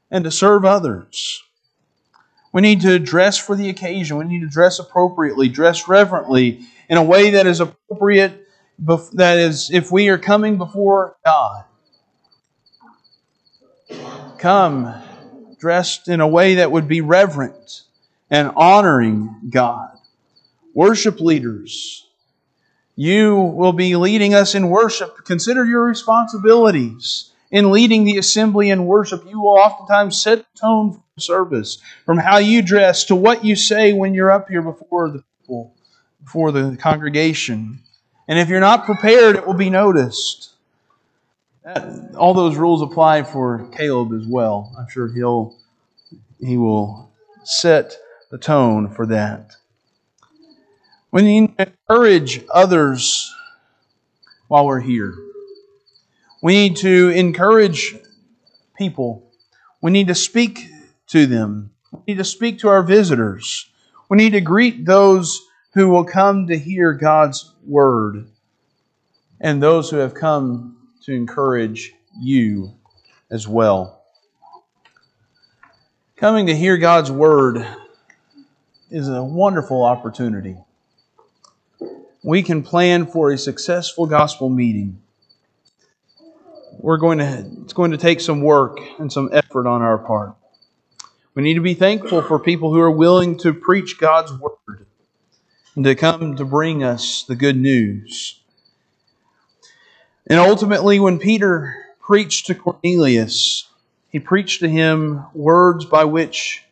and 0.09 0.23
to 0.23 0.31
serve 0.31 0.65
others. 0.65 1.43
We 2.51 2.61
need 2.61 2.81
to 2.81 2.99
dress 2.99 3.37
for 3.37 3.55
the 3.55 3.69
occasion. 3.69 4.17
We 4.17 4.25
need 4.25 4.41
to 4.41 4.49
dress 4.49 4.79
appropriately, 4.79 5.47
dress 5.47 5.87
reverently 5.87 6.67
in 6.91 6.97
a 6.97 7.03
way 7.03 7.31
that 7.31 7.47
is 7.47 7.61
appropriate 7.61 8.45
that 9.13 9.37
is, 9.37 9.71
if 9.71 9.93
we 9.93 10.09
are 10.09 10.17
coming 10.17 10.57
before 10.57 11.15
God, 11.23 11.63
come 14.37 14.93
dressed 15.57 16.09
in 16.09 16.19
a 16.19 16.27
way 16.27 16.55
that 16.55 16.71
would 16.71 16.89
be 16.89 16.99
reverent 16.99 17.83
and 18.29 18.51
honoring 18.57 19.33
God. 19.49 19.91
Worship 20.73 21.21
leaders, 21.21 22.07
you 22.97 23.35
will 23.37 23.73
be 23.73 23.95
leading 23.95 24.33
us 24.33 24.53
in 24.53 24.69
worship. 24.69 25.23
Consider 25.23 25.63
your 25.63 25.85
responsibilities 25.85 27.31
in 27.51 27.71
leading 27.71 28.03
the 28.03 28.17
assembly 28.17 28.69
in 28.69 28.85
worship. 28.85 29.23
You 29.25 29.39
will 29.39 29.59
oftentimes 29.59 30.21
set 30.21 30.39
the 30.39 30.59
tone 30.59 30.93
for 30.93 31.21
service, 31.21 31.77
from 32.05 32.17
how 32.17 32.39
you 32.39 32.61
dress 32.61 33.05
to 33.05 33.15
what 33.15 33.45
you 33.45 33.55
say 33.55 33.93
when 33.93 34.13
you're 34.13 34.31
up 34.31 34.49
here 34.49 34.61
before 34.61 35.09
the 35.09 35.23
people, 35.39 35.73
before 36.23 36.51
the 36.51 36.77
congregation. 36.79 37.79
And 38.27 38.39
if 38.39 38.49
you're 38.49 38.59
not 38.59 38.85
prepared, 38.85 39.35
it 39.35 39.45
will 39.45 39.53
be 39.53 39.69
noticed. 39.69 40.53
That, 41.63 42.15
all 42.15 42.33
those 42.33 42.55
rules 42.55 42.81
apply 42.81 43.23
for 43.23 43.67
Caleb 43.71 44.13
as 44.13 44.25
well. 44.25 44.73
I'm 44.79 44.87
sure 44.89 45.07
he'll 45.11 45.55
he 46.39 46.57
will 46.57 47.11
set 47.43 47.95
the 48.31 48.37
tone 48.37 48.89
for 48.89 49.05
that. 49.07 49.51
We 51.11 51.21
need 51.21 51.57
to 51.57 51.67
encourage 51.67 52.43
others 52.51 53.31
while 54.47 54.65
we're 54.65 54.79
here. 54.79 55.13
We 56.41 56.53
need 56.53 56.77
to 56.77 57.09
encourage 57.09 57.95
people. 58.77 59.29
We 59.81 59.91
need 59.91 60.07
to 60.07 60.15
speak 60.15 60.67
to 61.07 61.27
them. 61.27 61.71
We 61.91 61.99
need 62.07 62.17
to 62.17 62.23
speak 62.23 62.59
to 62.59 62.69
our 62.69 62.81
visitors. 62.81 63.69
We 64.09 64.17
need 64.17 64.31
to 64.31 64.41
greet 64.41 64.85
those 64.85 65.41
who 65.73 65.89
will 65.89 66.03
come 66.03 66.47
to 66.47 66.57
hear 66.57 66.93
God's 66.93 67.53
word 67.65 68.27
and 69.39 69.61
those 69.61 69.89
who 69.89 69.97
have 69.97 70.13
come 70.13 70.77
to 71.03 71.13
encourage 71.13 71.93
you 72.19 72.73
as 73.29 73.47
well. 73.47 74.03
Coming 76.17 76.45
to 76.47 76.55
hear 76.55 76.77
God's 76.77 77.11
word 77.11 77.65
is 78.91 79.07
a 79.07 79.23
wonderful 79.23 79.83
opportunity. 79.83 80.57
We 82.23 82.43
can 82.43 82.61
plan 82.61 83.07
for 83.07 83.31
a 83.31 83.37
successful 83.37 84.05
gospel 84.05 84.49
meeting. 84.49 85.01
We're 86.77 86.97
going 86.97 87.17
to 87.19 87.49
it's 87.63 87.73
going 87.73 87.91
to 87.91 87.97
take 87.97 88.19
some 88.21 88.41
work 88.41 88.79
and 88.99 89.11
some 89.11 89.29
effort 89.31 89.67
on 89.67 89.81
our 89.81 89.97
part. 89.97 90.35
We 91.33 91.41
need 91.41 91.55
to 91.55 91.61
be 91.61 91.73
thankful 91.73 92.21
for 92.21 92.37
people 92.37 92.73
who 92.73 92.79
are 92.79 92.91
willing 92.91 93.37
to 93.39 93.53
preach 93.53 93.97
God's 93.97 94.33
word 94.33 94.85
to 95.75 95.95
come 95.95 96.35
to 96.35 96.45
bring 96.45 96.83
us 96.83 97.23
the 97.23 97.35
good 97.35 97.55
news. 97.55 98.39
And 100.27 100.39
ultimately, 100.39 100.99
when 100.99 101.17
Peter 101.17 101.75
preached 101.99 102.47
to 102.47 102.55
Cornelius, 102.55 103.69
he 104.09 104.19
preached 104.19 104.59
to 104.59 104.69
him 104.69 105.25
words 105.33 105.85
by 105.85 106.03
which 106.03 106.63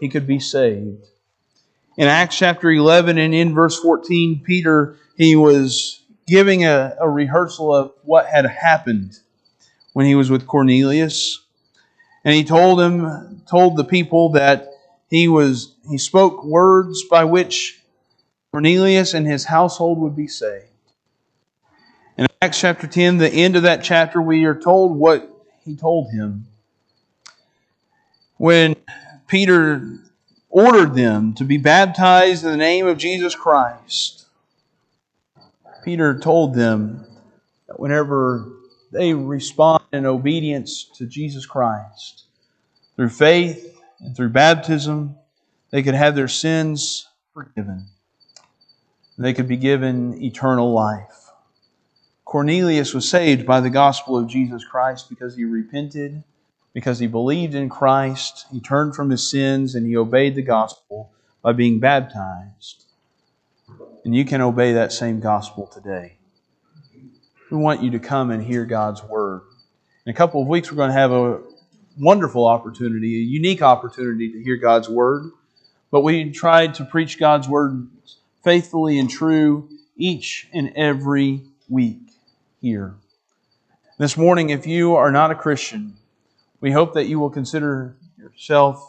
he 0.00 0.08
could 0.08 0.26
be 0.26 0.40
saved. 0.40 1.06
In 1.96 2.08
Acts 2.08 2.36
chapter 2.36 2.70
11 2.70 3.18
and 3.18 3.32
in 3.32 3.54
verse 3.54 3.78
14, 3.78 4.42
Peter, 4.44 4.96
he 5.16 5.36
was 5.36 6.00
giving 6.26 6.64
a, 6.64 6.96
a 7.00 7.08
rehearsal 7.08 7.72
of 7.72 7.92
what 8.02 8.26
had 8.26 8.46
happened 8.46 9.20
when 9.92 10.06
he 10.06 10.16
was 10.16 10.30
with 10.30 10.46
Cornelius. 10.46 11.40
And 12.24 12.34
he 12.34 12.42
told 12.42 12.80
him, 12.80 13.42
told 13.48 13.76
the 13.76 13.84
people 13.84 14.30
that 14.30 14.70
he 15.08 15.28
was, 15.28 15.72
he 15.88 15.98
spoke 15.98 16.44
words 16.44 17.04
by 17.08 17.24
which 17.24 17.80
Cornelius 18.54 19.14
and 19.14 19.26
his 19.26 19.46
household 19.46 19.98
would 19.98 20.14
be 20.14 20.28
saved. 20.28 20.66
In 22.16 22.28
Acts 22.40 22.60
chapter 22.60 22.86
10, 22.86 23.18
the 23.18 23.28
end 23.28 23.56
of 23.56 23.64
that 23.64 23.82
chapter, 23.82 24.22
we 24.22 24.44
are 24.44 24.54
told 24.54 24.96
what 24.96 25.28
he 25.64 25.74
told 25.74 26.12
him. 26.12 26.46
When 28.36 28.76
Peter 29.26 29.98
ordered 30.48 30.94
them 30.94 31.34
to 31.34 31.42
be 31.42 31.56
baptized 31.56 32.44
in 32.44 32.52
the 32.52 32.56
name 32.56 32.86
of 32.86 32.96
Jesus 32.96 33.34
Christ, 33.34 34.26
Peter 35.84 36.16
told 36.16 36.54
them 36.54 37.04
that 37.66 37.80
whenever 37.80 38.52
they 38.92 39.14
respond 39.14 39.82
in 39.92 40.06
obedience 40.06 40.84
to 40.94 41.06
Jesus 41.06 41.44
Christ, 41.44 42.26
through 42.94 43.08
faith 43.08 43.76
and 43.98 44.16
through 44.16 44.28
baptism, 44.28 45.16
they 45.70 45.82
could 45.82 45.96
have 45.96 46.14
their 46.14 46.28
sins 46.28 47.08
forgiven. 47.32 47.88
They 49.16 49.32
could 49.32 49.48
be 49.48 49.56
given 49.56 50.20
eternal 50.22 50.72
life. 50.72 51.30
Cornelius 52.24 52.92
was 52.94 53.08
saved 53.08 53.46
by 53.46 53.60
the 53.60 53.70
gospel 53.70 54.18
of 54.18 54.26
Jesus 54.26 54.64
Christ 54.64 55.08
because 55.08 55.36
he 55.36 55.44
repented, 55.44 56.24
because 56.72 56.98
he 56.98 57.06
believed 57.06 57.54
in 57.54 57.68
Christ, 57.68 58.46
he 58.50 58.60
turned 58.60 58.96
from 58.96 59.10
his 59.10 59.30
sins, 59.30 59.76
and 59.76 59.86
he 59.86 59.96
obeyed 59.96 60.34
the 60.34 60.42
gospel 60.42 61.12
by 61.42 61.52
being 61.52 61.78
baptized. 61.78 62.86
And 64.04 64.14
you 64.14 64.24
can 64.24 64.40
obey 64.40 64.72
that 64.72 64.92
same 64.92 65.20
gospel 65.20 65.66
today. 65.68 66.18
We 67.50 67.58
want 67.58 67.82
you 67.82 67.92
to 67.92 68.00
come 68.00 68.32
and 68.32 68.42
hear 68.42 68.64
God's 68.64 69.02
word. 69.04 69.42
In 70.04 70.10
a 70.10 70.14
couple 70.14 70.42
of 70.42 70.48
weeks, 70.48 70.70
we're 70.70 70.76
going 70.76 70.90
to 70.90 70.94
have 70.94 71.12
a 71.12 71.40
wonderful 71.98 72.46
opportunity, 72.46 73.16
a 73.16 73.24
unique 73.24 73.62
opportunity 73.62 74.32
to 74.32 74.42
hear 74.42 74.56
God's 74.56 74.88
word. 74.88 75.30
But 75.92 76.00
we 76.00 76.32
tried 76.32 76.74
to 76.74 76.84
preach 76.84 77.18
God's 77.18 77.48
word 77.48 77.88
faithfully 78.44 78.98
and 78.98 79.08
true 79.08 79.68
each 79.96 80.48
and 80.52 80.70
every 80.76 81.42
week 81.68 82.10
here. 82.60 82.94
This 83.98 84.18
morning, 84.18 84.50
if 84.50 84.66
you 84.66 84.96
are 84.96 85.10
not 85.10 85.30
a 85.30 85.34
Christian, 85.34 85.94
we 86.60 86.70
hope 86.70 86.92
that 86.94 87.06
you 87.06 87.18
will 87.18 87.30
consider 87.30 87.96
yourself 88.18 88.84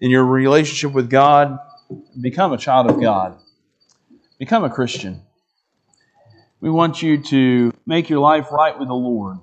in 0.00 0.10
your 0.10 0.24
relationship 0.24 0.92
with 0.92 1.10
God, 1.10 1.58
become 2.20 2.52
a 2.52 2.58
child 2.58 2.88
of 2.88 3.00
God, 3.00 3.36
become 4.38 4.62
a 4.62 4.70
Christian. 4.70 5.22
We 6.60 6.70
want 6.70 7.02
you 7.02 7.20
to 7.24 7.72
make 7.86 8.08
your 8.08 8.20
life 8.20 8.52
right 8.52 8.78
with 8.78 8.88
the 8.88 8.94
Lord, 8.94 9.38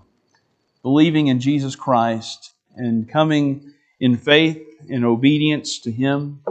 believing 0.83 1.27
in 1.27 1.41
Jesus 1.41 1.75
Christ 1.75 2.53
and 2.75 3.09
coming 3.09 3.73
in 3.99 4.15
faith 4.15 4.61
and 4.89 5.03
obedience 5.03 5.79
to 5.79 5.91
Him. 5.91 6.41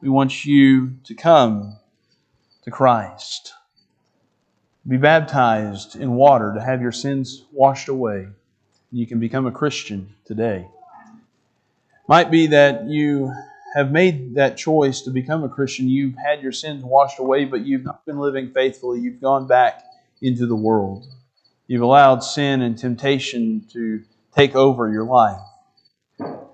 We 0.00 0.08
want 0.08 0.44
you 0.44 0.96
to 1.04 1.14
come 1.14 1.78
to 2.62 2.70
Christ. 2.70 3.52
Be 4.86 4.96
baptized 4.96 5.96
in 5.96 6.12
water 6.12 6.52
to 6.54 6.60
have 6.60 6.82
your 6.82 6.92
sins 6.92 7.44
washed 7.52 7.88
away. 7.88 8.28
You 8.90 9.06
can 9.06 9.20
become 9.20 9.46
a 9.46 9.52
Christian 9.52 10.14
today. 10.24 10.68
Might 12.08 12.30
be 12.30 12.48
that 12.48 12.86
you 12.86 13.32
have 13.74 13.90
made 13.90 14.34
that 14.34 14.56
choice 14.56 15.02
to 15.02 15.10
become 15.10 15.44
a 15.44 15.48
Christian. 15.48 15.88
You've 15.88 16.16
had 16.16 16.42
your 16.42 16.52
sins 16.52 16.84
washed 16.84 17.18
away, 17.18 17.44
but 17.44 17.64
you've 17.64 17.84
not 17.84 18.04
been 18.04 18.18
living 18.18 18.50
faithfully. 18.52 19.00
You've 19.00 19.20
gone 19.20 19.46
back 19.46 19.82
into 20.20 20.46
the 20.46 20.56
world. 20.56 21.06
You've 21.68 21.82
allowed 21.82 22.20
sin 22.20 22.60
and 22.60 22.76
temptation 22.76 23.64
to 23.72 24.02
take 24.36 24.54
over 24.54 24.90
your 24.92 25.04
life. 25.04 25.40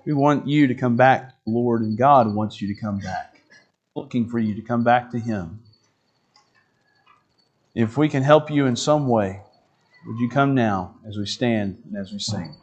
We 0.05 0.13
want 0.13 0.47
you 0.47 0.67
to 0.67 0.75
come 0.75 0.95
back 0.95 1.33
the 1.45 1.51
Lord, 1.51 1.81
and 1.81 1.97
God 1.97 2.33
wants 2.33 2.61
you 2.61 2.73
to 2.73 2.79
come 2.79 2.99
back, 2.99 3.41
looking 3.95 4.29
for 4.29 4.39
you 4.39 4.55
to 4.55 4.61
come 4.61 4.83
back 4.83 5.11
to 5.11 5.19
Him. 5.19 5.59
If 7.79 7.97
we 7.97 8.09
can 8.09 8.23
help 8.23 8.51
you 8.51 8.65
in 8.65 8.75
some 8.75 9.07
way, 9.07 9.39
would 10.05 10.19
you 10.19 10.29
come 10.29 10.53
now 10.53 10.95
as 11.07 11.17
we 11.17 11.25
stand 11.25 11.81
and 11.85 11.95
as 11.95 12.11
we 12.11 12.19
sing? 12.19 12.57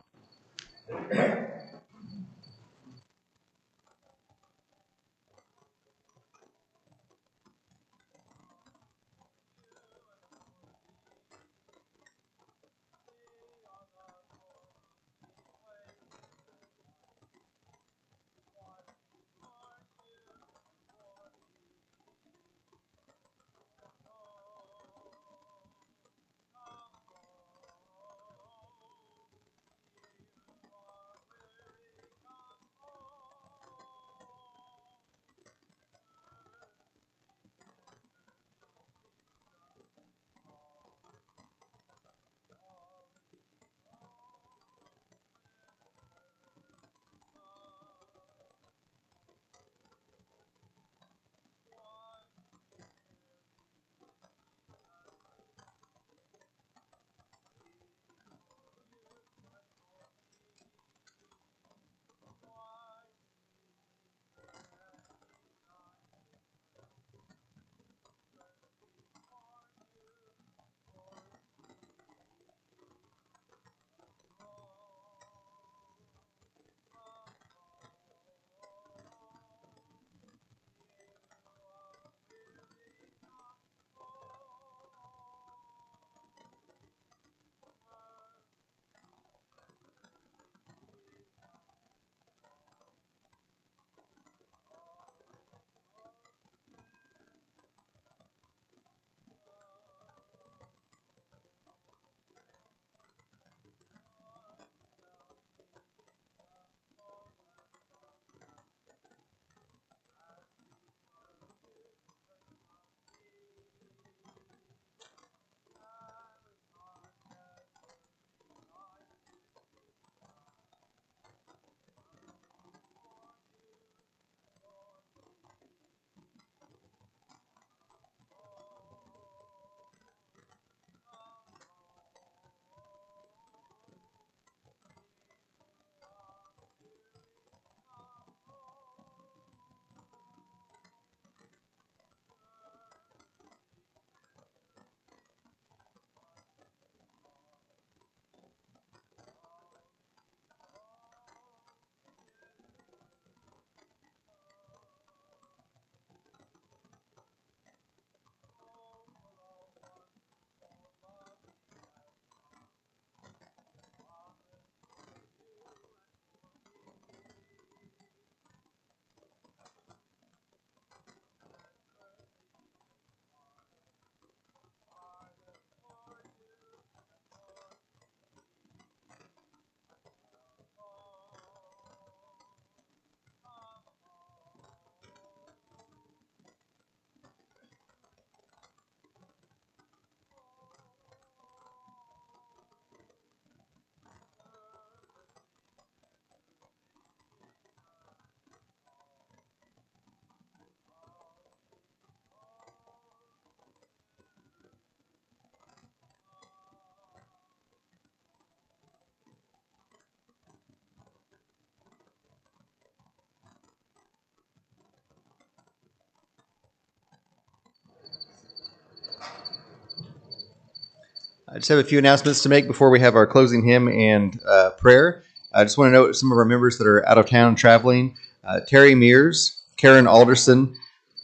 I 221.57 221.59
just 221.59 221.71
have 221.71 221.79
a 221.79 221.85
few 221.85 221.97
announcements 221.97 222.43
to 222.43 222.51
make 222.51 222.67
before 222.67 222.91
we 222.91 223.01
have 223.01 223.15
our 223.15 223.27
closing 223.27 223.65
hymn 223.65 223.89
and 223.89 224.39
uh, 224.47 224.73
prayer. 224.77 225.23
I 225.55 225.65
just 225.65 225.79
want 225.79 225.89
to 225.89 225.93
note 225.93 226.15
some 226.15 226.31
of 226.31 226.37
our 226.37 226.45
members 226.45 226.77
that 226.77 226.87
are 226.87 227.09
out 227.09 227.17
of 227.17 227.31
town 227.31 227.55
traveling 227.55 228.15
uh, 228.45 228.61
Terry 228.61 228.95
Mears, 228.95 229.59
Karen 229.79 230.07
Alderson, 230.07 230.77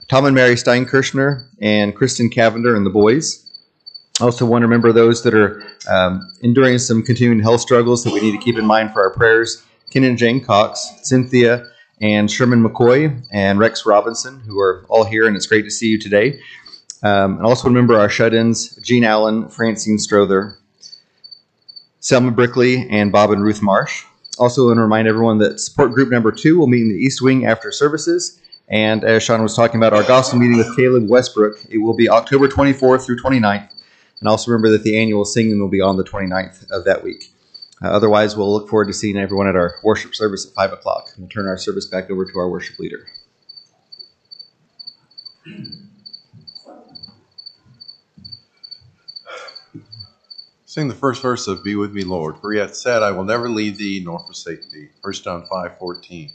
Tom 0.08 0.24
and 0.24 0.34
Mary 0.34 0.54
Steinkirchner, 0.54 1.46
and 1.60 1.94
Kristen 1.94 2.30
Cavender 2.30 2.74
and 2.74 2.86
the 2.86 2.90
boys. 2.90 3.46
I 4.22 4.24
also 4.24 4.46
want 4.46 4.62
to 4.62 4.66
remember 4.66 4.90
those 4.90 5.22
that 5.24 5.34
are 5.34 5.62
um, 5.90 6.26
enduring 6.40 6.78
some 6.78 7.02
continuing 7.02 7.40
health 7.40 7.60
struggles 7.60 8.02
that 8.04 8.14
we 8.14 8.22
need 8.22 8.32
to 8.32 8.42
keep 8.42 8.56
in 8.56 8.64
mind 8.64 8.94
for 8.94 9.02
our 9.02 9.10
prayers. 9.10 9.62
Ken 9.90 10.02
and 10.02 10.16
Jane 10.16 10.42
Cox, 10.42 10.92
Cynthia 11.02 11.66
and 12.00 12.30
Sherman 12.30 12.64
McCoy, 12.64 13.22
and 13.32 13.58
Rex 13.58 13.84
Robinson, 13.84 14.40
who 14.40 14.58
are 14.58 14.86
all 14.88 15.04
here, 15.04 15.26
and 15.26 15.36
it's 15.36 15.46
great 15.46 15.66
to 15.66 15.70
see 15.70 15.88
you 15.88 15.98
today. 15.98 16.40
Um, 17.02 17.38
and 17.38 17.46
also 17.46 17.68
remember 17.68 17.98
our 17.98 18.08
shut-ins, 18.08 18.76
Gene 18.76 19.04
Allen, 19.04 19.48
Francine 19.48 19.98
Strother, 19.98 20.56
Selma 22.00 22.30
Brickley, 22.30 22.88
and 22.88 23.10
Bob 23.10 23.30
and 23.30 23.42
Ruth 23.42 23.62
Marsh. 23.62 24.04
Also 24.38 24.66
want 24.66 24.78
to 24.78 24.82
remind 24.82 25.08
everyone 25.08 25.38
that 25.38 25.60
support 25.60 25.92
group 25.92 26.10
number 26.10 26.32
two 26.32 26.58
will 26.58 26.66
meet 26.66 26.82
in 26.82 26.88
the 26.88 26.96
East 26.96 27.20
Wing 27.20 27.44
after 27.44 27.70
services. 27.70 28.40
And 28.68 29.04
as 29.04 29.22
Sean 29.22 29.42
was 29.42 29.54
talking 29.54 29.76
about 29.76 29.92
our 29.92 30.02
gospel 30.04 30.38
meeting 30.38 30.56
with 30.56 30.74
Caleb 30.76 31.08
Westbrook, 31.08 31.58
it 31.68 31.78
will 31.78 31.94
be 31.94 32.08
October 32.08 32.48
24th 32.48 33.04
through 33.04 33.18
29th. 33.18 33.68
And 34.20 34.28
also 34.28 34.50
remember 34.50 34.70
that 34.70 34.84
the 34.84 34.98
annual 34.98 35.24
singing 35.24 35.60
will 35.60 35.68
be 35.68 35.80
on 35.80 35.96
the 35.96 36.04
29th 36.04 36.70
of 36.70 36.84
that 36.84 37.02
week. 37.02 37.32
Uh, 37.82 37.88
otherwise, 37.88 38.36
we'll 38.36 38.52
look 38.52 38.68
forward 38.68 38.86
to 38.86 38.92
seeing 38.92 39.16
everyone 39.16 39.48
at 39.48 39.56
our 39.56 39.74
worship 39.82 40.14
service 40.14 40.46
at 40.46 40.54
5 40.54 40.72
o'clock. 40.72 41.10
We'll 41.18 41.28
turn 41.28 41.48
our 41.48 41.58
service 41.58 41.86
back 41.86 42.10
over 42.10 42.24
to 42.24 42.38
our 42.38 42.48
worship 42.48 42.78
leader. 42.78 43.06
Sing 50.72 50.88
the 50.88 50.94
first 50.94 51.20
verse 51.20 51.48
of 51.48 51.62
Be 51.62 51.76
With 51.76 51.92
Me, 51.92 52.02
Lord. 52.02 52.38
For 52.38 52.50
he 52.50 52.58
hath 52.58 52.74
said, 52.74 53.02
I 53.02 53.10
will 53.10 53.24
never 53.24 53.50
leave 53.50 53.76
thee 53.76 54.00
nor 54.02 54.20
forsake 54.20 54.70
thee. 54.70 54.88
1 55.02 55.12
John 55.12 55.46
5 55.46 55.78
14. 55.78 56.32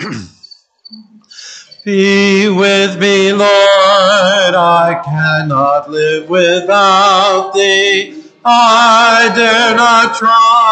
Be 1.84 2.48
with 2.48 2.98
me, 2.98 3.32
Lord. 3.32 4.54
I 4.56 5.00
cannot 5.04 5.88
live 5.88 6.28
without 6.28 7.52
thee. 7.54 8.24
I 8.44 9.30
dare 9.36 9.76
not 9.76 10.16
try 10.16 10.67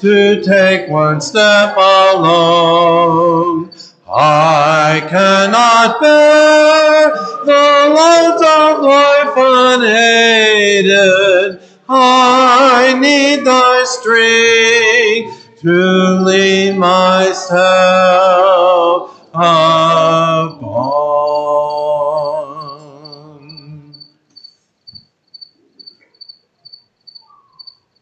to 0.00 0.42
take 0.42 0.88
one 0.88 1.20
step 1.20 1.76
alone. 1.76 3.70
I 4.14 5.00
cannot 5.08 6.00
bear 6.00 7.10
the 7.44 7.88
loads 7.96 8.42
of 8.42 8.82
life 8.82 9.36
unaided. 9.82 11.60
I 11.88 12.94
need 13.00 13.44
thy 13.46 13.84
strength 13.84 15.60
to 15.60 16.20
lead 16.24 16.76
myself. 16.76 17.82